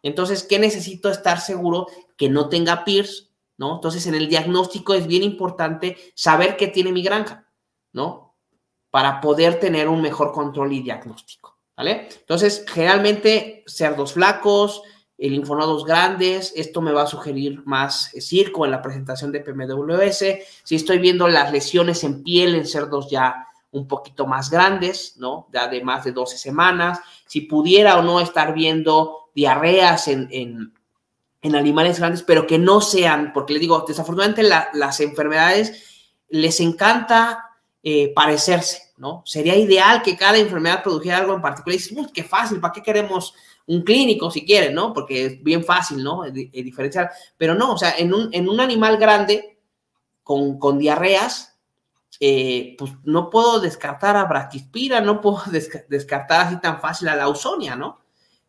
[0.01, 3.75] Entonces, ¿qué necesito estar seguro que no tenga Pierce, ¿no?
[3.75, 7.49] Entonces, en el diagnóstico es bien importante saber qué tiene mi granja,
[7.91, 8.35] ¿no?
[8.91, 11.58] Para poder tener un mejor control y diagnóstico.
[11.79, 12.09] ¿Vale?
[12.11, 14.83] Entonces, generalmente cerdos flacos,
[15.17, 20.25] linfonodos grandes, esto me va a sugerir más circo en la presentación de PMWS.
[20.63, 25.47] Si estoy viendo las lesiones en piel en cerdos ya un poquito más grandes, ¿no?
[25.53, 26.99] Ya de más de 12 semanas.
[27.25, 30.73] Si pudiera o no estar viendo diarreas en,
[31.41, 37.51] animales grandes, pero que no sean, porque les digo, desafortunadamente las enfermedades les encanta
[37.83, 39.23] eh, parecerse, ¿no?
[39.25, 41.75] Sería ideal que cada enfermedad produjera algo en particular.
[41.75, 43.33] Y dices, uy, qué fácil, ¿para qué queremos
[43.65, 44.93] un clínico si quieren, ¿no?
[44.93, 46.23] Porque es bien fácil, ¿no?
[46.29, 47.09] diferenciar.
[47.37, 49.57] Pero no, o sea, en un, en un animal grande
[50.21, 51.57] con, con diarreas,
[52.19, 55.41] eh, pues no puedo descartar a braquispira, no puedo
[55.87, 57.99] descartar así tan fácil a la ausonia, ¿no?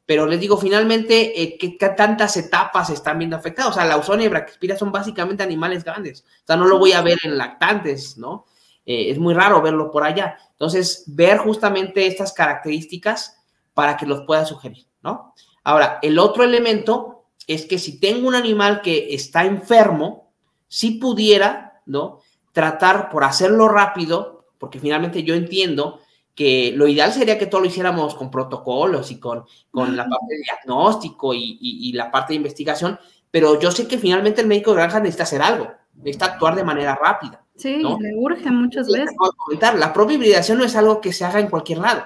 [0.04, 3.70] Pero les digo, finalmente, eh, ¿qué, tantas etapas están viendo afectadas?
[3.70, 6.22] O sea, la ausonia y braquispira son básicamente animales grandes.
[6.22, 8.46] O sea, no lo voy a ver en lactantes, ¿no?
[8.90, 10.36] Eh, es muy raro verlo por allá.
[10.50, 13.40] Entonces, ver justamente estas características
[13.72, 15.32] para que los pueda sugerir, ¿no?
[15.62, 20.32] Ahora, el otro elemento es que si tengo un animal que está enfermo,
[20.66, 22.18] sí pudiera, ¿no?
[22.50, 26.00] Tratar por hacerlo rápido, porque finalmente yo entiendo
[26.34, 30.34] que lo ideal sería que todo lo hiciéramos con protocolos y con, con la parte
[30.34, 32.98] de diagnóstico y, la parte de investigación,
[33.30, 36.64] pero yo sé que finalmente el médico de granja necesita hacer algo, necesita actuar de
[36.64, 37.44] manera rápida.
[37.60, 39.14] Sí, le urge muchas veces.
[39.36, 42.04] Comentar, la propia hibridación no es algo que se haga en cualquier lado.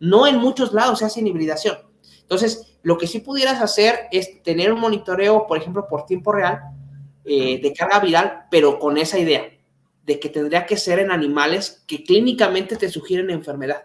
[0.00, 1.78] No en muchos lados se hace en hibridación.
[2.22, 6.60] Entonces, lo que sí pudieras hacer es tener un monitoreo, por ejemplo, por tiempo real
[7.24, 9.48] eh, de carga viral, pero con esa idea
[10.04, 13.84] de que tendría que ser en animales que clínicamente te sugieren enfermedad.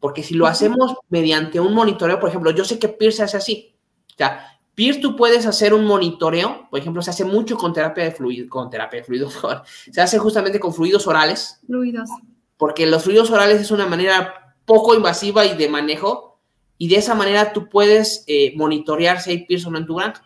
[0.00, 3.38] Porque si lo hacemos mediante un monitoreo, por ejemplo, yo sé que PIR se hace
[3.38, 3.76] así.
[4.10, 8.04] O sea, PIR tú puedes hacer un monitoreo, por ejemplo, se hace mucho con terapia
[8.04, 9.38] de fluidos, con terapia de fluidos,
[9.90, 11.58] se hace justamente con fluidos orales.
[11.66, 12.10] Fluidos.
[12.58, 16.38] Porque los fluidos orales es una manera poco invasiva y de manejo,
[16.76, 19.94] y de esa manera tú puedes eh, monitorear si hay PIR o no en tu
[19.94, 20.22] granja.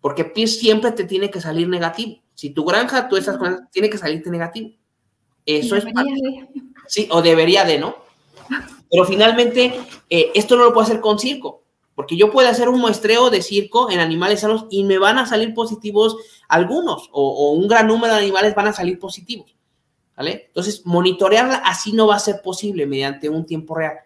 [0.00, 2.22] Porque PIR siempre te tiene que salir negativo.
[2.34, 4.70] Si tu granja, tú estás con tiene que salirte negativo.
[5.44, 5.84] Eso es.
[6.86, 7.96] Sí, o debería de, ¿no?
[8.90, 9.74] Pero finalmente,
[10.08, 11.63] eh, esto no lo puedo hacer con circo,
[11.94, 15.26] porque yo puedo hacer un muestreo de circo en animales sanos y me van a
[15.26, 16.16] salir positivos
[16.48, 19.54] algunos, o, un gran número de animales van a salir positivos.
[20.16, 20.44] ¿Vale?
[20.46, 23.98] Entonces, monitorearla así no va a ser posible mediante un tiempo real.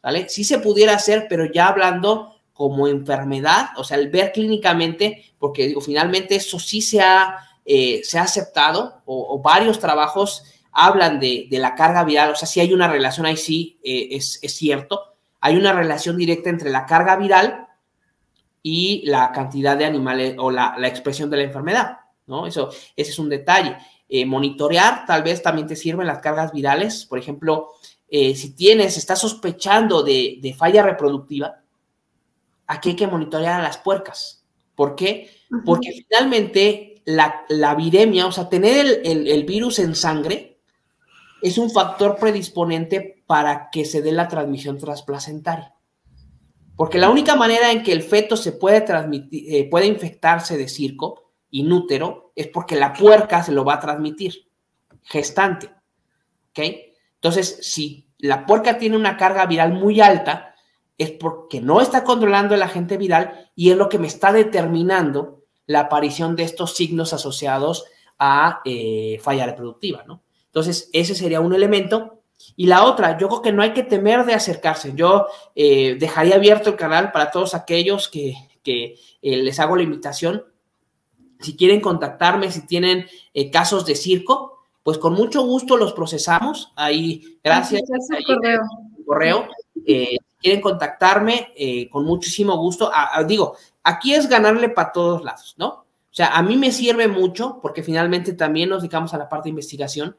[0.00, 0.28] ¿Vale?
[0.28, 5.66] Sí se pudiera hacer, pero ya hablando como enfermedad, o sea, el ver clínicamente, porque
[5.66, 11.48] digo, finalmente eso sí se ha eh, se ha aceptado o, varios trabajos hablan de,
[11.50, 15.07] la carga viral, o sea, si hay una relación ahí, sí, eh, es, cierto,
[15.40, 17.66] hay una relación directa entre la carga viral
[18.62, 22.46] y la cantidad de animales o la, expresión de la enfermedad, ¿no?
[22.46, 23.76] Eso, ese es un detalle.
[24.08, 27.70] Eh, monitorear tal vez también te sirven las cargas virales, por ejemplo,
[28.10, 31.60] si tienes, estás sospechando de, de, falla reproductiva,
[32.66, 34.44] aquí hay que monitorear a las puercas.
[34.74, 35.28] ¿Por qué?
[35.64, 40.57] Porque finalmente la, viremia, o sea, tener el, virus en sangre,
[41.42, 45.74] es un factor predisponente para que se dé la transmisión transplacentaria.
[46.76, 50.68] Porque la única manera en que el feto se puede transmitir, eh, puede infectarse de
[50.68, 54.48] circo inútero es porque la puerca se lo va a transmitir,
[55.02, 55.66] gestante.
[56.50, 56.60] ¿Ok?
[57.14, 60.54] Entonces, si la puerca tiene una carga viral muy alta,
[60.96, 65.44] es porque no está controlando el agente viral y es lo que me está determinando
[65.66, 67.86] la aparición de estos signos asociados
[68.18, 70.22] a eh, falla reproductiva, ¿no?
[70.48, 72.22] Entonces, ese sería un elemento.
[72.56, 74.92] Y la otra, yo creo que no hay que temer de acercarse.
[74.94, 78.34] Yo eh, dejaría abierto el canal para todos aquellos que,
[78.64, 80.44] eh, les hago la invitación.
[81.40, 83.06] Si quieren contactarme, si tienen
[83.52, 86.72] casos de circo, pues con mucho gusto los procesamos.
[86.74, 87.82] Ahí, gracias.
[88.14, 88.60] Ahí, correo.
[89.06, 89.48] correo.
[90.40, 91.52] quieren contactarme,
[91.90, 92.90] con muchísimo gusto.
[92.92, 95.68] Ah, ah, digo, aquí es ganarle para todos lados, ¿no?
[96.10, 99.44] O sea, a mí me sirve mucho porque finalmente también nos dedicamos a la parte
[99.44, 100.16] de investigación,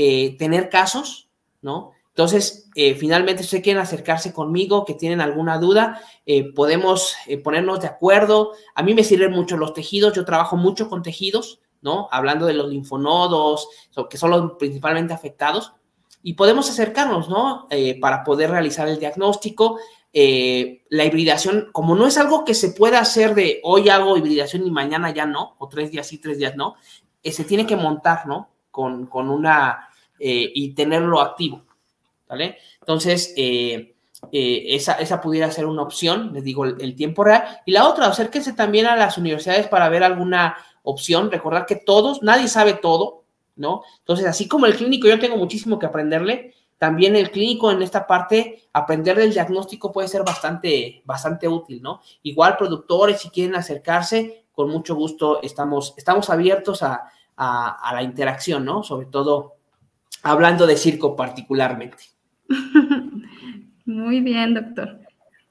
[0.00, 1.28] eh, tener casos,
[1.60, 1.90] ¿no?
[2.10, 7.88] Entonces, eh, finalmente, si quieren acercarse conmigo, que tienen alguna duda, eh, podemos ponernos de
[7.88, 8.52] acuerdo.
[8.74, 12.08] A mí me sirven mucho los tejidos, yo trabajo mucho con tejidos, ¿no?
[12.10, 13.68] Hablando de los linfonodos,
[14.10, 15.72] que son los principalmente afectados,
[16.22, 17.68] y podemos acercarnos, ¿no?
[18.00, 19.78] para poder realizar el diagnóstico.
[20.12, 24.66] Eh, la hibridación, como no es algo que se pueda hacer de hoy hago hibridación
[24.66, 26.76] y mañana ya no, o tres días sí, tres días no,
[27.22, 28.48] eh, se tiene que montar, ¿no?
[28.70, 29.87] Con, con una,
[30.18, 31.64] eh, y tenerlo activo,
[32.28, 32.58] ¿vale?
[32.80, 37.60] Entonces, esa, esa, pudiera ser una opción, les digo, el, tiempo real.
[37.66, 42.22] Y la otra, acérquense también a las universidades para ver alguna opción, recordar que todos,
[42.22, 43.24] nadie sabe todo,
[43.56, 43.82] ¿no?
[43.98, 48.06] Entonces, así como el clínico, yo tengo muchísimo que aprenderle, también el clínico en esta
[48.06, 52.00] parte, aprender del diagnóstico puede ser bastante, bastante útil, ¿no?
[52.22, 58.82] Igual productores, si quieren acercarse, con mucho gusto estamos, estamos abiertos a, la interacción, ¿no?
[58.82, 59.57] Sobre todo
[60.22, 62.04] hablando de circo particularmente.
[63.86, 65.00] Muy bien, doctor.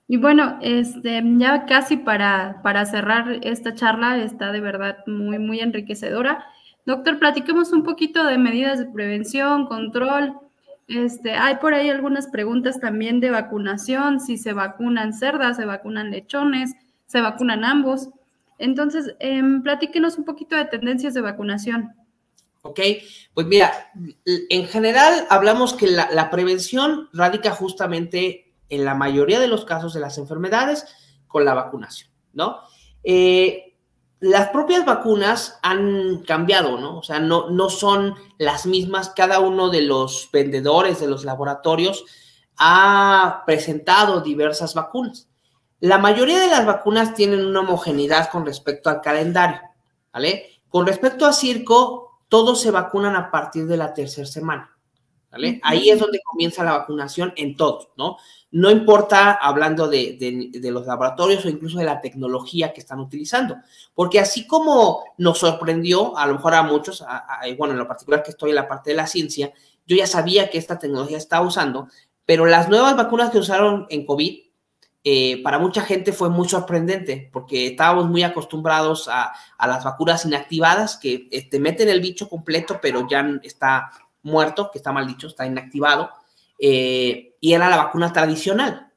[0.07, 5.59] Y bueno, este, ya casi para, para cerrar esta charla, está de verdad muy, muy
[5.59, 6.45] enriquecedora.
[6.85, 10.33] Doctor, platiquemos un poquito de medidas de prevención, control,
[10.87, 16.11] este, hay por ahí algunas preguntas también de vacunación, si se vacunan cerdas, se vacunan
[16.11, 16.73] lechones,
[17.07, 18.09] se vacunan ambos.
[18.57, 21.91] Entonces, eh, platíquenos un poquito de tendencias de vacunación.
[22.67, 22.79] Ok,
[23.33, 23.91] pues mira,
[24.25, 30.01] en general hablamos que la, prevención radica justamente en la mayoría de los casos de
[30.01, 30.85] las enfermedades
[31.27, 32.59] con la vacunación, ¿no?
[33.03, 33.75] Eh,
[34.19, 36.97] las propias vacunas han cambiado, ¿no?
[36.97, 39.11] O sea, no, no son las mismas.
[39.15, 42.03] Cada uno de los vendedores de los laboratorios
[42.57, 45.29] ha presentado diversas vacunas.
[45.79, 49.61] La mayoría de las vacunas tienen una homogeneidad con respecto al calendario,
[50.11, 50.49] ¿vale?
[50.67, 54.77] Con respecto a circo, todos se vacunan a partir de la tercera semana.
[55.31, 55.59] ¿vale?
[55.63, 58.17] Ahí es donde comienza la vacunación en todos, ¿no?
[58.51, 60.17] No importa hablando de,
[60.53, 63.57] de, los laboratorios o incluso de la tecnología que están utilizando,
[63.93, 67.03] porque así como nos sorprendió, a lo mejor a muchos,
[67.57, 69.51] bueno, en lo particular que estoy en la parte de la ciencia,
[69.85, 71.89] yo ya sabía que esta tecnología estaba usando,
[72.25, 74.46] pero las nuevas vacunas que usaron en COVID,
[75.09, 80.25] eh, para mucha gente fue muy sorprendente, porque estábamos muy acostumbrados a, a las vacunas
[80.25, 83.89] inactivadas, que te este, meten el bicho completo, pero ya está
[84.23, 86.11] muerto, que está mal dicho, está inactivado,
[86.59, 88.91] eh, y era la vacuna tradicional.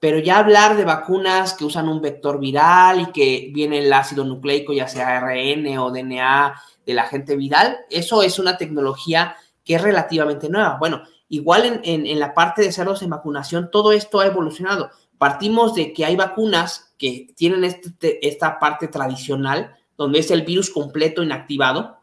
[0.00, 4.24] Pero ya hablar de vacunas que usan un vector viral y que viene el ácido
[4.24, 9.82] nucleico, ya sea ARN o DNA del agente viral, eso es una tecnología que es
[9.82, 10.78] relativamente nueva.
[10.80, 14.90] Bueno, igual en, la parte de cerdos en vacunación, todo esto ha evolucionado.
[15.24, 20.68] Partimos de que hay vacunas que tienen este, esta parte tradicional, donde es el virus
[20.68, 21.96] completo inactivado,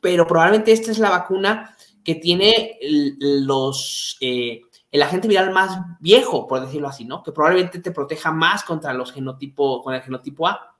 [0.00, 2.78] pero probablemente esta es la vacuna que tiene
[3.20, 7.22] los, eh, el agente viral más viejo, por decirlo así, ¿no?
[7.22, 10.74] Que probablemente te proteja más contra los genotipos, con el genotipo A.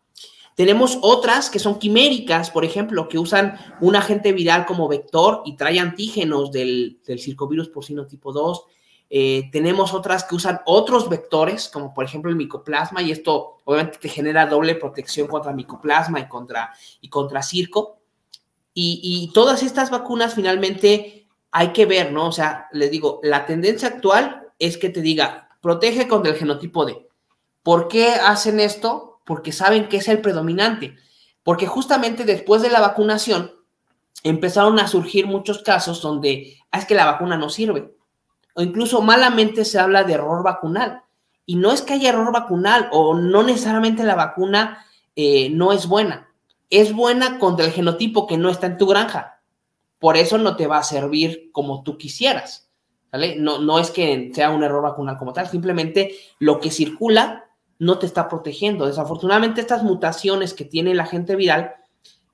[0.54, 5.54] Tenemos otras que son quiméricas, por ejemplo, que usan un agente viral como vector y
[5.54, 8.64] trae antígenos del, del circovirus porcino tipo 2.
[9.14, 13.98] Eh, tenemos otras que usan otros vectores, como por ejemplo el micoplasma, y esto obviamente
[13.98, 17.98] te genera doble protección contra micoplasma y contra, y contra circo.
[18.72, 22.28] Y, todas estas vacunas finalmente hay que ver, ¿no?
[22.28, 26.86] O sea, les digo, la tendencia actual es que te diga, protege contra el genotipo
[26.86, 27.06] D.
[27.62, 29.20] ¿Por qué hacen esto?
[29.26, 30.96] Porque saben que es el predominante.
[31.42, 33.52] Porque justamente después de la vacunación
[34.22, 37.92] empezaron a surgir muchos casos donde ah, es que la vacuna no sirve.
[38.54, 41.02] O incluso malamente se habla de error vacunal.
[41.46, 44.84] Y no es que haya error vacunal o no necesariamente la vacuna
[45.16, 46.32] eh, no es buena
[46.72, 49.42] es buena contra el genotipo que no está en tu granja.
[49.98, 52.70] Por eso no te va a servir como tú quisieras.
[53.12, 53.36] ¿vale?
[53.36, 57.44] No, no es que sea un error vacunal como tal, simplemente lo que circula
[57.78, 58.86] no te está protegiendo.
[58.86, 61.74] Desafortunadamente, estas mutaciones que tiene el agente viral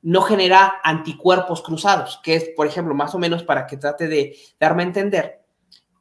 [0.03, 4.37] no genera anticuerpos cruzados, que es, por ejemplo, más o menos para que trate de
[4.61, 5.41] darme a entender.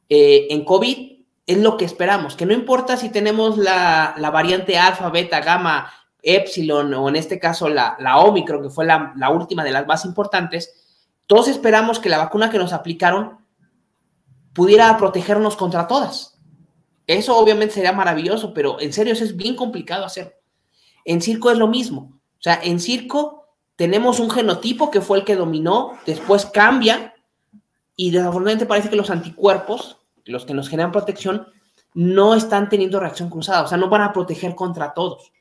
[0.08, 4.78] Eh, en COVID es lo que esperamos, que no importa si tenemos la, la variante
[4.78, 5.90] alfa, beta, gamma,
[6.22, 9.86] Epsilon o en este caso la, la Omicron, que fue la, la última de las
[9.86, 10.74] más importantes,
[11.26, 13.38] todos esperamos que la vacuna que nos aplicaron
[14.52, 16.38] pudiera protegernos contra todas.
[17.06, 20.40] Eso obviamente sería maravilloso, pero en serio eso es bien complicado hacer.
[21.04, 22.20] En circo es lo mismo.
[22.38, 23.46] O sea, en circo
[23.76, 27.14] tenemos un genotipo que fue el que dominó, después cambia
[27.94, 29.97] y desafortunadamente parece que los anticuerpos,
[30.28, 31.48] los que nos generan protección,
[31.94, 35.32] no están teniendo reacción cruzada, o sea, no van a proteger contra todos.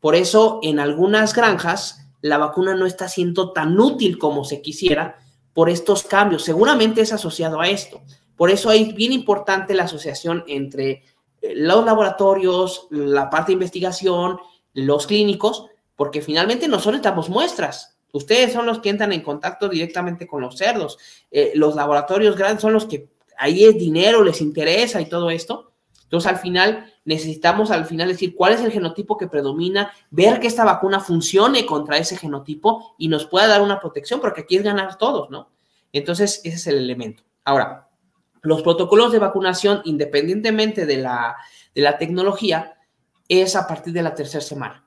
[0.00, 5.18] Por eso, en algunas granjas, la vacuna no está siendo tan útil como se quisiera
[5.52, 6.44] por estos cambios.
[6.44, 8.02] Seguramente es asociado a esto.
[8.36, 11.02] Por eso es bien importante la asociación entre
[11.42, 14.38] eh, los laboratorios, la parte de investigación,
[14.74, 15.66] los clínicos,
[15.96, 17.98] porque finalmente nosotros necesitamos muestras.
[18.12, 20.98] Ustedes son los que entran en contacto directamente con los cerdos.
[21.30, 25.72] Eh, los laboratorios grandes son los que ahí es dinero, les interesa y todo esto.
[26.04, 30.46] Entonces, al final, necesitamos al final decir cuál es el genotipo que predomina, ver que
[30.46, 34.62] esta vacuna funcione contra ese genotipo y nos pueda dar una protección, porque aquí es
[34.62, 35.50] ganar todos, ¿no?
[35.92, 37.24] Entonces, ese es el elemento.
[37.44, 37.88] Ahora,
[38.42, 41.36] los protocolos de vacunación, independientemente de la,
[41.74, 42.78] de la tecnología,
[43.28, 44.84] es a partir de la tercera semana.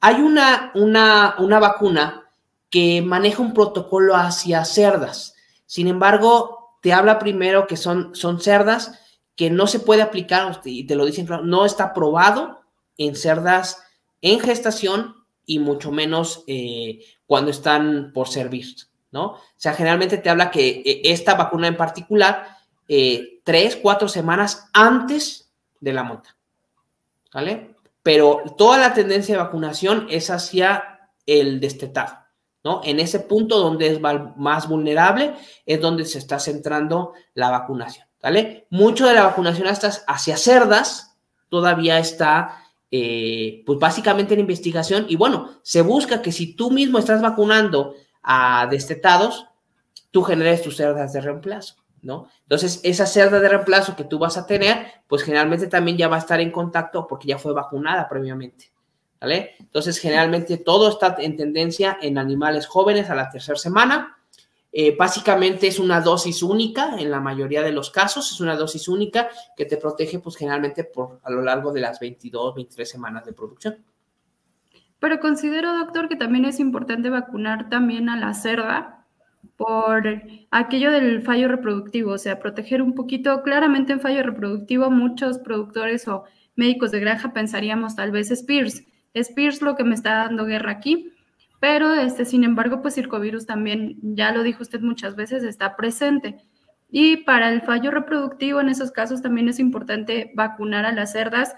[0.00, 2.28] Hay una, una, una vacuna
[2.68, 5.34] que maneja un protocolo hacia cerdas.
[5.64, 8.98] Sin embargo, te habla primero que son, son cerdas
[9.36, 12.60] que no se puede aplicar, y te lo dicen no está probado
[12.96, 13.82] en cerdas
[14.20, 15.14] en gestación
[15.46, 18.66] y mucho menos eh, cuando están por servir,
[19.12, 19.26] ¿no?
[19.26, 22.48] O sea, generalmente te habla que eh, esta vacuna en particular,
[22.88, 25.50] eh, tres, cuatro semanas antes
[25.80, 26.36] de la monta,
[27.32, 27.76] ¿vale?
[28.02, 32.17] Pero toda la tendencia de vacunación es hacia el destetado,
[32.64, 32.80] ¿no?
[32.84, 38.06] En ese punto donde es más vulnerable es donde se está centrando la vacunación.
[38.22, 38.66] ¿vale?
[38.70, 41.16] Mucho de la vacunación hacia cerdas
[41.48, 46.98] todavía está, eh, pues básicamente en investigación y bueno, se busca que si tú mismo
[46.98, 49.46] estás vacunando a destetados,
[50.10, 52.28] tú generes tus cerdas de reemplazo, ¿no?
[52.42, 56.16] Entonces, esa cerda de reemplazo que tú vas a tener, pues generalmente también ya va
[56.16, 58.72] a estar en contacto porque ya fue vacunada previamente,
[59.20, 64.16] Entonces, generalmente todo está en tendencia en animales jóvenes a la tercera semana.
[64.70, 68.86] Eh, básicamente es una dosis única en la mayoría de los casos, es una dosis
[68.86, 73.24] única que te protege pues generalmente por a lo largo de las 22, 23 semanas
[73.24, 73.78] de producción.
[75.00, 79.06] Pero considero, doctor, que también es importante vacunar también a la cerda
[79.56, 85.38] por aquello del fallo reproductivo, o sea, proteger un poquito, claramente en fallo reproductivo muchos
[85.38, 86.24] productores o
[86.56, 88.30] médicos de granja pensaríamos tal vez
[89.14, 91.12] Spears, Spears lo que me está dando guerra aquí,
[91.60, 96.36] pero este, sin embargo, pues circovirus también, ya lo dijo usted muchas veces, está presente.
[96.90, 101.54] Y para el fallo reproductivo, en esos casos también es importante vacunar a las cerdas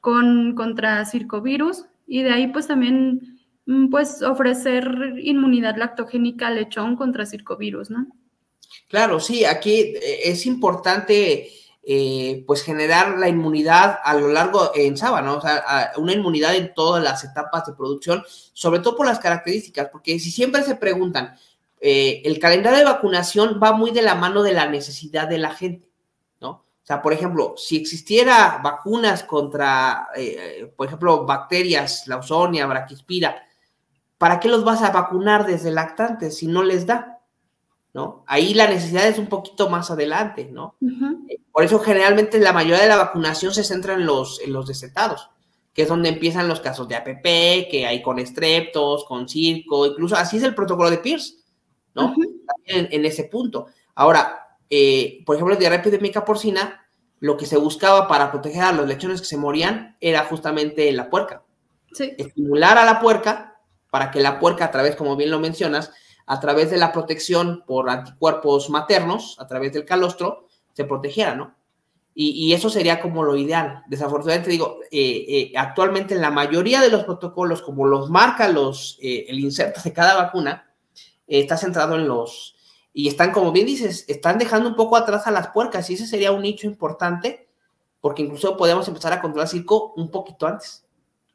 [0.00, 6.96] con, contra circovirus y de ahí pues también mm, pues ofrecer inmunidad lactogénica al lechón
[6.96, 8.08] contra circovirus, ¿no?
[8.88, 11.48] Claro, sí, aquí eh, es importante
[11.84, 16.72] eh, pues generar la inmunidad a lo largo en sábana, o sea, una inmunidad en
[16.74, 18.22] todas las etapas de producción,
[18.52, 21.36] sobre todo por las características, porque si siempre se preguntan,
[21.80, 25.52] eh, el calendario de vacunación va muy de la mano de la necesidad de la
[25.54, 25.90] gente,
[26.40, 26.50] ¿no?
[26.50, 33.42] O sea, por ejemplo, si existiera vacunas contra, eh, por ejemplo, bacterias, lausonia, braquispira,
[34.18, 37.21] ¿para qué los vas a vacunar desde lactantes si no les da?
[37.94, 38.24] ¿No?
[38.26, 40.76] Ahí la necesidad es un poquito más adelante, ¿no?
[41.52, 45.28] Por eso generalmente la mayoría de la vacunación se centra en los, en los desetados,
[45.74, 50.16] que es donde empiezan los casos de APP, que hay con estreptos, con circo, incluso
[50.16, 51.34] así es el protocolo de Pierce,
[51.94, 52.14] ¿no?
[52.64, 53.66] en, ese punto.
[53.94, 56.86] Ahora, eh, por ejemplo, diarrea epidémica porcina,
[57.20, 61.10] lo que se buscaba para proteger a los lechones que se morían era justamente la
[61.10, 61.42] puerca.
[61.96, 63.60] Estimular a la puerca
[63.90, 65.92] para que la puerca, a través, como bien lo mencionas,
[66.26, 71.54] a través de la protección por anticuerpos maternos, a través del calostro, se protegiera, ¿no?
[72.14, 73.84] Y, eso sería como lo ideal.
[73.86, 78.98] Desafortunadamente digo, eh, eh, actualmente en la mayoría de los protocolos, como los marca los,
[79.00, 80.70] eh, el inserto de cada vacuna,
[81.26, 82.54] está centrado en los,
[82.92, 86.06] y están, como bien dices, están dejando un poco atrás a las puercas, y ese
[86.06, 87.48] sería un nicho importante,
[88.02, 90.84] porque incluso podemos empezar a controlar circo un poquito antes,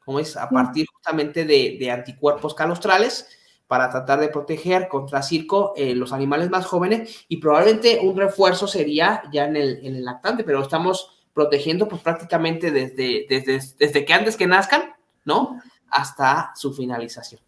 [0.04, 3.26] como es a partir justamente de, de anticuerpos calostrales,
[3.68, 8.66] para tratar de proteger contra circo eh, los animales más jóvenes y probablemente un refuerzo
[8.66, 14.36] sería ya en el, lactante, pero estamos protegiendo pues prácticamente desde, desde, desde que antes
[14.36, 15.60] que nazcan, ¿no?
[15.90, 17.40] Hasta su finalización.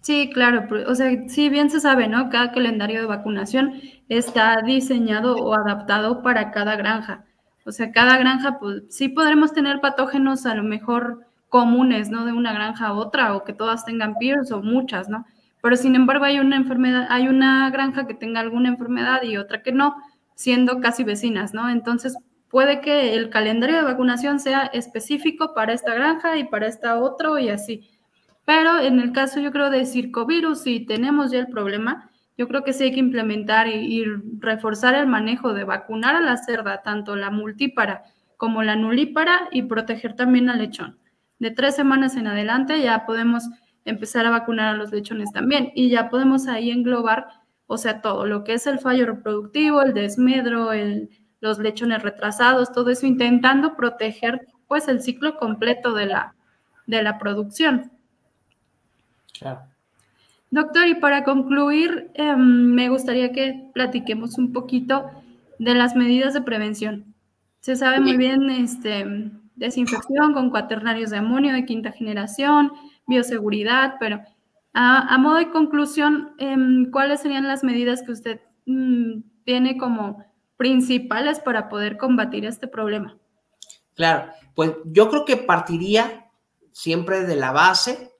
[0.00, 2.30] Sí, claro, o sea, sí bien se sabe, ¿no?
[2.30, 7.26] Cada calendario de vacunación está diseñado o adaptado para cada granja.
[7.66, 12.24] O sea, cada granja, pues sí podremos tener patógenos a lo mejor comunes, ¿no?
[12.24, 15.26] De una granja a otra, o que todas tengan PIRS o muchas, ¿no?
[15.60, 19.62] Pero sin embargo hay una enfermedad, hay una granja que tenga alguna enfermedad y otra
[19.62, 19.96] que no,
[20.34, 21.68] siendo casi vecinas, ¿no?
[21.68, 22.16] Entonces
[22.48, 27.38] puede que el calendario de vacunación sea específico para esta granja y para esta otro
[27.38, 27.90] y así.
[28.44, 32.62] Pero en el caso yo creo de circovirus, si tenemos ya el problema, yo creo
[32.62, 34.04] que sí hay que implementar y, y
[34.38, 38.04] reforzar el manejo de vacunar a la cerda, tanto la multípara
[38.36, 40.98] como la nulípara, y proteger también al lechón.
[41.40, 43.48] De tres semanas en adelante ya podemos
[43.90, 45.72] empezar a vacunar a los lechones también.
[45.74, 47.28] Y ya podemos ahí englobar,
[47.66, 51.10] o sea, todo lo que es el fallo reproductivo, el desmedro, el,
[51.40, 56.34] los lechones retrasados, todo eso, intentando proteger pues el ciclo completo de la,
[56.86, 57.90] de la producción.
[59.38, 59.60] Claro.
[60.50, 65.10] Doctor, y para concluir, em, me gustaría que platiquemos un poquito
[65.58, 67.14] de las medidas de prevención.
[67.60, 72.72] Se sabe muy bien este, desinfección con cuaternarios de amonio de quinta generación,
[73.08, 74.20] bioseguridad, pero
[74.74, 80.24] a, modo de conclusión, em, ¿cuáles serían las medidas que usted mm, tiene como
[80.56, 83.16] principales para poder combatir este problema?
[83.94, 86.30] Claro, pues yo creo que partiría
[86.70, 88.12] siempre de la base,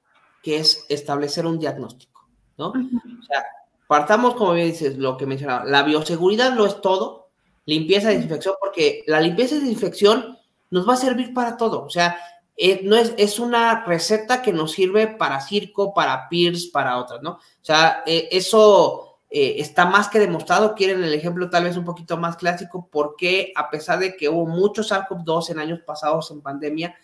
[0.43, 2.69] que es establecer un diagnóstico, ¿no?
[2.69, 3.45] O sea,
[3.87, 7.29] partamos, como bien dices, lo que mencionaba, la bioseguridad no es todo,
[7.67, 10.39] limpieza y desinfección, porque la limpieza y desinfección
[10.71, 12.19] nos va a servir para todo, o sea,
[12.61, 17.23] eh, no es, es, una receta que nos sirve para circo, para Pierce, para otras,
[17.23, 17.35] ¿no?
[17.35, 20.75] O sea, eh, eso eh, está más que demostrado.
[20.75, 24.45] Quieren el ejemplo tal vez un poquito más clásico, porque a pesar de que hubo
[24.45, 26.97] muchos SARS-CoV-2 en años pasados en pandemia,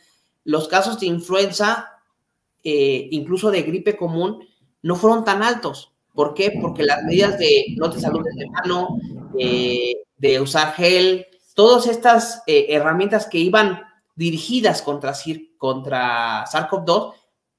[0.42, 2.00] los casos de influenza,
[2.64, 4.44] incluso de gripe común,
[4.82, 5.92] no fueron tan altos.
[6.14, 6.58] ¿Por qué?
[6.60, 8.98] Porque las medidas de no te saludes de mano,
[9.32, 15.12] de usar gel, todas estas herramientas que iban dirigidas contra,
[15.58, 17.14] contra SARS-CoV-2,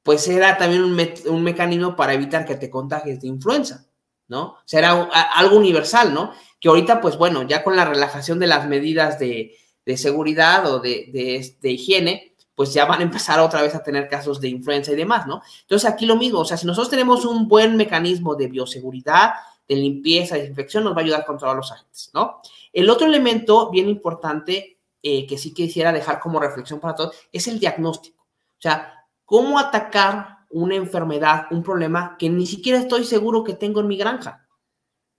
[0.05, 3.87] pues era también un, mecanismo para evitar que te contagies de influenza,
[4.27, 4.43] ¿no?
[4.43, 4.91] O sea, era
[5.33, 6.31] algo universal, ¿no?
[6.59, 9.57] Que ahorita, pues bueno, ya con la relajación de las medidas de,
[9.97, 14.49] seguridad o de, higiene, pues ya van a empezar otra vez a tener casos de
[14.49, 15.41] influenza y demás, ¿no?
[15.61, 19.31] Entonces aquí lo mismo, o sea, si nosotros tenemos un buen mecanismo de bioseguridad,
[19.67, 22.41] de limpieza, de desinfección, nos va a ayudar a controlar los agentes, ¿no?
[22.71, 24.74] El otro elemento bien importante
[25.27, 28.23] que sí quisiera dejar como reflexión para todos, es el diagnóstico.
[28.23, 33.81] O sea, cómo atacar una enfermedad, un problema que ni siquiera estoy seguro que tengo
[33.81, 34.47] en mi granja?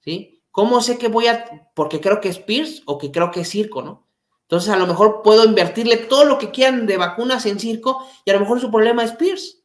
[0.01, 0.43] ¿Sí?
[0.51, 3.49] ¿Cómo sé que voy a, porque creo que es PIRS o que creo que es
[3.49, 4.09] circo, ¿no?
[4.43, 8.31] Entonces a lo mejor puedo invertirle todo lo que quieran de vacunas en circo y
[8.31, 9.63] a lo mejor su problema es PIRS,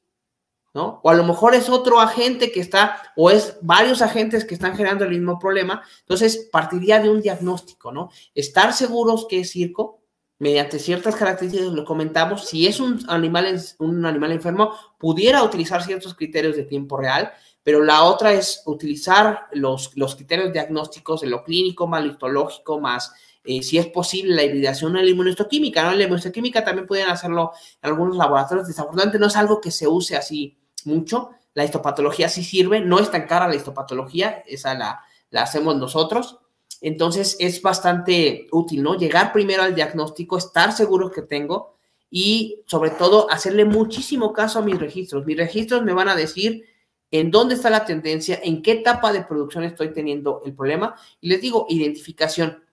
[0.73, 0.99] ¿no?
[1.03, 4.75] O a lo mejor es otro agente que está, o es varios agentes que están
[4.75, 5.81] generando el mismo problema.
[6.01, 8.09] Entonces partiría de un diagnóstico, ¿no?
[8.35, 10.00] Estar seguros que es circo,
[10.41, 16.15] mediante ciertas características, lo comentamos, si es un animal, un animal enfermo, pudiera utilizar ciertos
[16.15, 17.31] criterios de tiempo real,
[17.61, 23.13] pero la otra es utilizar los, los criterios diagnósticos de lo clínico, más histológico, más
[23.43, 25.91] eh, si es posible la hibridación de la inmunohistoquímica, ¿no?
[25.91, 27.51] La inmunohistoquímica también pueden hacerlo
[27.83, 32.81] algunos laboratorios, desafortunadamente no es algo que se use así mucho, la histopatología sí sirve,
[32.81, 36.39] no es tan cara la histopatología, esa la, la hacemos nosotros,
[36.81, 38.95] entonces es bastante útil, ¿no?
[38.95, 41.77] Llegar primero al diagnóstico, estar seguro que tengo
[42.09, 45.25] y sobre todo hacerle muchísimo caso a mis registros.
[45.25, 46.65] Mis registros me van a decir
[47.11, 51.29] en dónde está la tendencia, en qué etapa de producción estoy teniendo el problema y
[51.29, 52.63] les digo identificación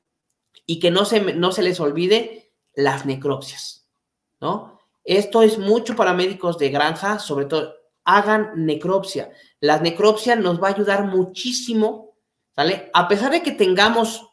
[0.65, 3.87] y que no se, no se les olvide las necropsias,
[4.41, 4.79] ¿no?
[5.05, 7.75] Esto es mucho para médicos de granja, sobre todo
[8.05, 9.31] hagan necropsia.
[9.61, 12.08] La necropsia nos va a ayudar muchísimo
[12.93, 14.29] a pesar de que tengamos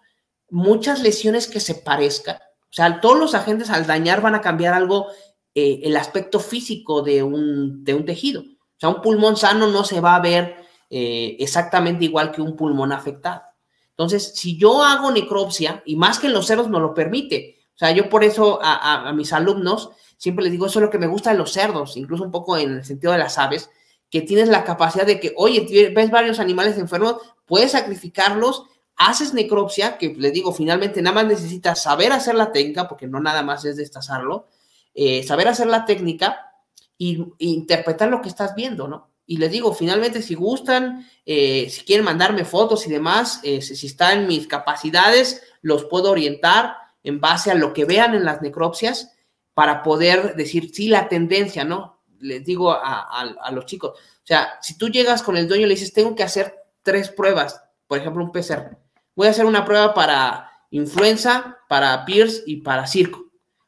[0.49, 4.73] muchas lesiones que se parezcan, o sea, todos los agentes al dañar van a cambiar
[4.73, 5.07] algo,
[5.53, 8.41] eh, el aspecto físico de un, de un tejido.
[8.41, 10.57] O sea, un pulmón sano no se va a ver
[10.89, 13.43] eh, exactamente igual que un pulmón afectado.
[13.91, 17.77] Entonces, si yo hago necropsia, y más que en los cerdos no lo permite, o
[17.77, 20.99] sea, yo por eso a, a, mis alumnos siempre les digo, eso es lo que
[20.99, 23.69] me gusta de los cerdos, incluso un poco en el sentido de las aves,
[24.09, 28.63] que tienes la capacidad de que, oye, ves varios animales enfermos, puedes sacrificarlos,
[28.95, 33.19] haces necropsia, que le digo, finalmente nada más necesitas saber hacer la técnica, porque no
[33.19, 34.47] nada más es destazarlo,
[34.93, 36.51] eh, saber hacer la técnica
[36.97, 39.09] y, interpretar lo que estás viendo, ¿no?
[39.27, 43.87] Y les digo, finalmente, si gustan, eh, si quieren mandarme fotos y demás, eh, si
[43.87, 48.41] está en mis capacidades, los puedo orientar en base a lo que vean en las
[48.43, 49.15] necropsias
[49.55, 51.94] para poder decir, sí, la tendencia, ¿no?
[52.19, 55.75] Les digo a, los chicos, o sea, si tú llegas con el dueño y le
[55.75, 58.77] dices, tengo que hacer tres pruebas, por ejemplo, un PCR.
[59.15, 63.25] Voy a hacer una prueba para influenza, para PIRS y para circo.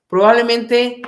[0.07, 1.02] Probablemente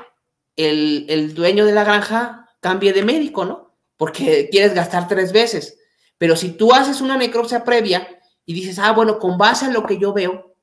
[0.55, 3.75] el, dueño de la granja cambie de médico, ¿no?
[3.97, 5.77] Porque quieres gastar tres veces.
[6.17, 8.07] Pero si tú haces una necropsia previa
[8.45, 10.55] y dices, ah, bueno, con base a lo que yo veo,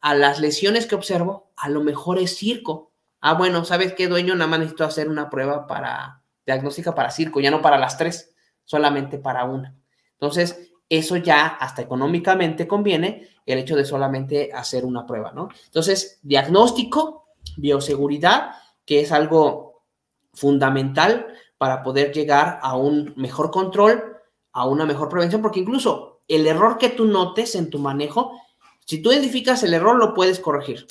[0.00, 2.92] a las lesiones que observo, a lo mejor es circo.
[3.20, 4.34] Ah, bueno, ¿sabes qué, dueño?
[4.34, 6.19] Nada más necesito hacer una prueba para
[6.54, 9.74] diagnóstica para circo, ya no para las tres, solamente para una.
[10.12, 15.48] Entonces, eso ya hasta económicamente conviene el hecho de solamente hacer una prueba, ¿no?
[15.66, 18.52] Entonces, diagnóstico, bioseguridad,
[18.84, 19.84] que es algo
[20.34, 21.26] fundamental
[21.58, 24.16] para poder llegar a un mejor control,
[24.52, 28.32] a una mejor prevención, porque incluso el error que tú notes en tu manejo,
[28.84, 30.86] si tú identificas el error, lo puedes corregir.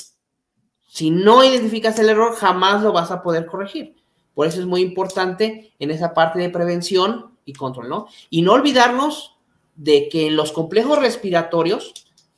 [0.88, 3.96] Si no identificas el error, jamás lo vas a poder corregir.
[4.40, 8.08] Por eso es muy importante en esa parte de prevención y control, ¿no?
[8.30, 9.36] Y no olvidarnos
[9.76, 11.94] de que en los complejos respiratorios,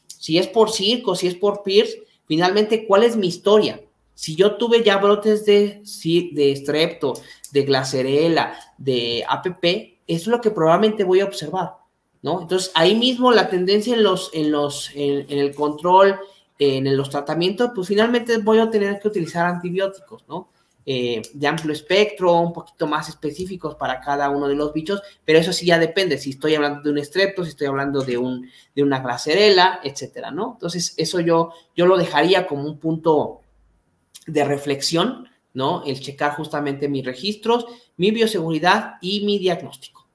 [0.08, 1.96] si es por circo, si es por PIRS,
[2.26, 3.82] finalmente, ¿cuál es mi historia?
[4.16, 5.84] Si yo tuve ya brotes de,
[6.32, 7.20] de
[7.52, 11.76] de glacerela, de APP, es lo que probablemente voy a observar,
[12.24, 12.42] ¿no?
[12.42, 16.20] Entonces, ahí mismo la tendencia en los, en los, en el control,
[16.58, 20.50] en los tratamientos, pues finalmente voy a tener que utilizar antibióticos, ¿no?
[20.84, 25.38] Eh, de amplio espectro, un poquito más específicos para cada uno de los bichos, pero
[25.38, 28.50] eso sí ya depende si estoy hablando de un estrepto, si estoy hablando de, un,
[28.76, 30.54] de una glacerela, etcétera, ¿no?
[30.54, 33.42] Entonces, eso yo, yo lo dejaría como un punto
[34.26, 35.84] de reflexión, ¿no?
[35.86, 37.66] El checar justamente mis registros,
[37.98, 40.08] mi bioseguridad y mi diagnóstico.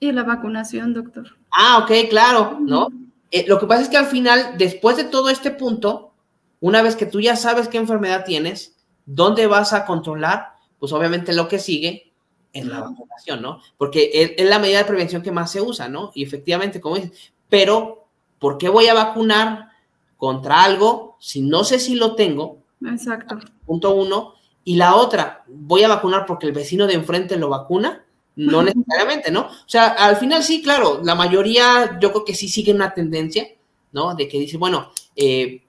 [0.00, 1.36] Y la vacunación, doctor.
[1.50, 2.88] Ah, ok, claro, ¿no?
[3.30, 6.14] Eh, lo que pasa es que al final, después de todo este punto,
[6.60, 8.76] una vez que tú ya sabes qué enfermedad tienes,
[9.06, 10.52] ¿Dónde vas a controlar?
[10.78, 12.12] Pues obviamente lo que sigue
[12.52, 13.60] es la vacunación, ¿no?
[13.76, 16.12] Porque es, la medida de prevención que más se usa, ¿no?
[16.14, 18.08] Y efectivamente, como dices, pero
[18.38, 19.68] ¿por qué voy a vacunar
[20.16, 22.58] contra algo si no sé si lo tengo?
[22.84, 23.38] Exacto.
[23.64, 24.34] Punto uno.
[24.64, 28.04] Y la otra, ¿voy a vacunar porque el vecino de enfrente lo vacuna?
[28.36, 29.42] No necesariamente, ¿no?
[29.42, 33.46] O sea, al final sí, claro, la mayoría yo creo que sí sigue una tendencia,
[33.92, 34.14] ¿no?
[34.14, 35.61] De que dice, bueno, eh,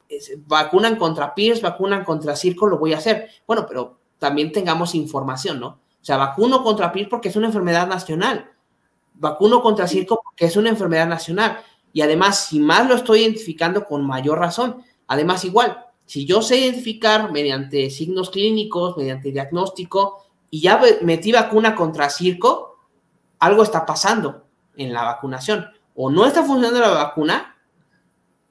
[0.45, 3.29] vacunan contra PIRS, vacunan contra circo, lo voy a hacer.
[3.47, 5.67] Bueno, pero también tengamos información, ¿no?
[5.67, 8.51] O sea, vacuno contra PIRS porque es una enfermedad nacional.
[9.15, 11.59] Vacuno contra circo porque es una enfermedad nacional.
[11.93, 14.83] Y además, si más lo estoy identificando con mayor razón.
[15.07, 21.75] Además, igual, si yo sé identificar mediante signos clínicos, mediante diagnóstico, y ya metí vacuna
[21.75, 22.77] contra circo,
[23.39, 24.45] algo está pasando
[24.75, 25.67] en la vacunación.
[25.95, 27.52] O no está funcionando la vacuna,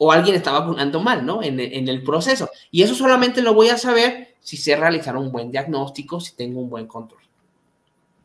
[0.05, 1.45] o alguien está vacunando mal, ¿no?
[1.45, 2.51] En, el proceso.
[2.73, 6.61] Y eso solamente lo voy a saber si sé realizar un buen diagnóstico, si tengo
[6.61, 7.21] un buen control.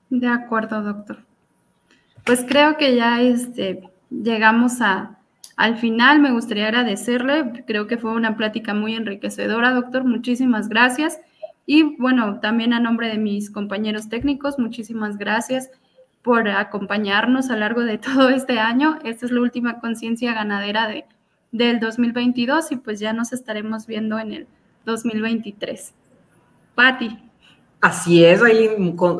[0.09, 1.19] De acuerdo, doctor.
[2.25, 5.19] Pues creo que ya este, llegamos a,
[5.55, 6.19] al final.
[6.19, 7.63] Me gustaría agradecerle.
[7.67, 10.03] Creo que fue una plática muy enriquecedora, doctor.
[10.03, 11.19] Muchísimas gracias.
[11.67, 15.69] Y bueno, también a nombre de mis compañeros técnicos, muchísimas gracias
[16.23, 18.97] por acompañarnos a lo largo de todo este año.
[19.03, 21.05] Esta es la última conciencia ganadera de,
[21.57, 24.47] del 2022 y pues ya nos estaremos viendo en el
[24.85, 25.93] 2023.
[26.75, 27.27] Patti.
[27.79, 28.41] Así es,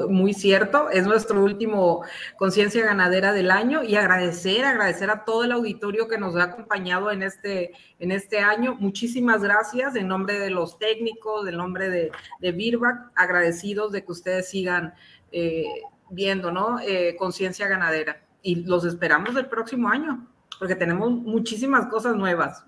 [0.10, 0.90] muy cierto.
[0.90, 2.04] Es nuestro último
[2.38, 7.12] conciencia ganadera del año y agradecer, agradecer a todo el auditorio que nos ha acompañado
[7.12, 8.76] en este, en este año.
[8.80, 14.12] Muchísimas gracias en nombre de los técnicos, en nombre de, de Birbac, agradecidos de que
[14.12, 14.96] ustedes sigan
[15.32, 15.66] eh,
[16.10, 16.80] viendo, ¿no?
[16.80, 18.24] Eh, conciencia ganadera.
[18.42, 20.28] Y los esperamos el próximo año,
[20.60, 22.64] porque tenemos muchísimas cosas nuevas.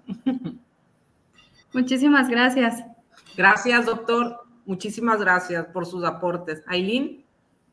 [1.74, 2.84] Muchísimas gracias.
[3.36, 4.46] Gracias, doctor.
[4.66, 6.64] Muchísimas gracias por sus aportes.
[6.68, 7.26] Aileen,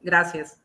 [0.02, 0.60] gracias.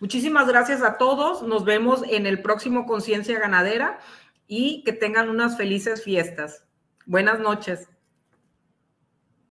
[0.00, 1.42] Muchísimas gracias a todos.
[1.42, 4.00] Nos vemos en el próximo Conciencia Ganadera
[4.48, 6.66] y que tengan unas felices fiestas.
[7.06, 7.88] Buenas noches.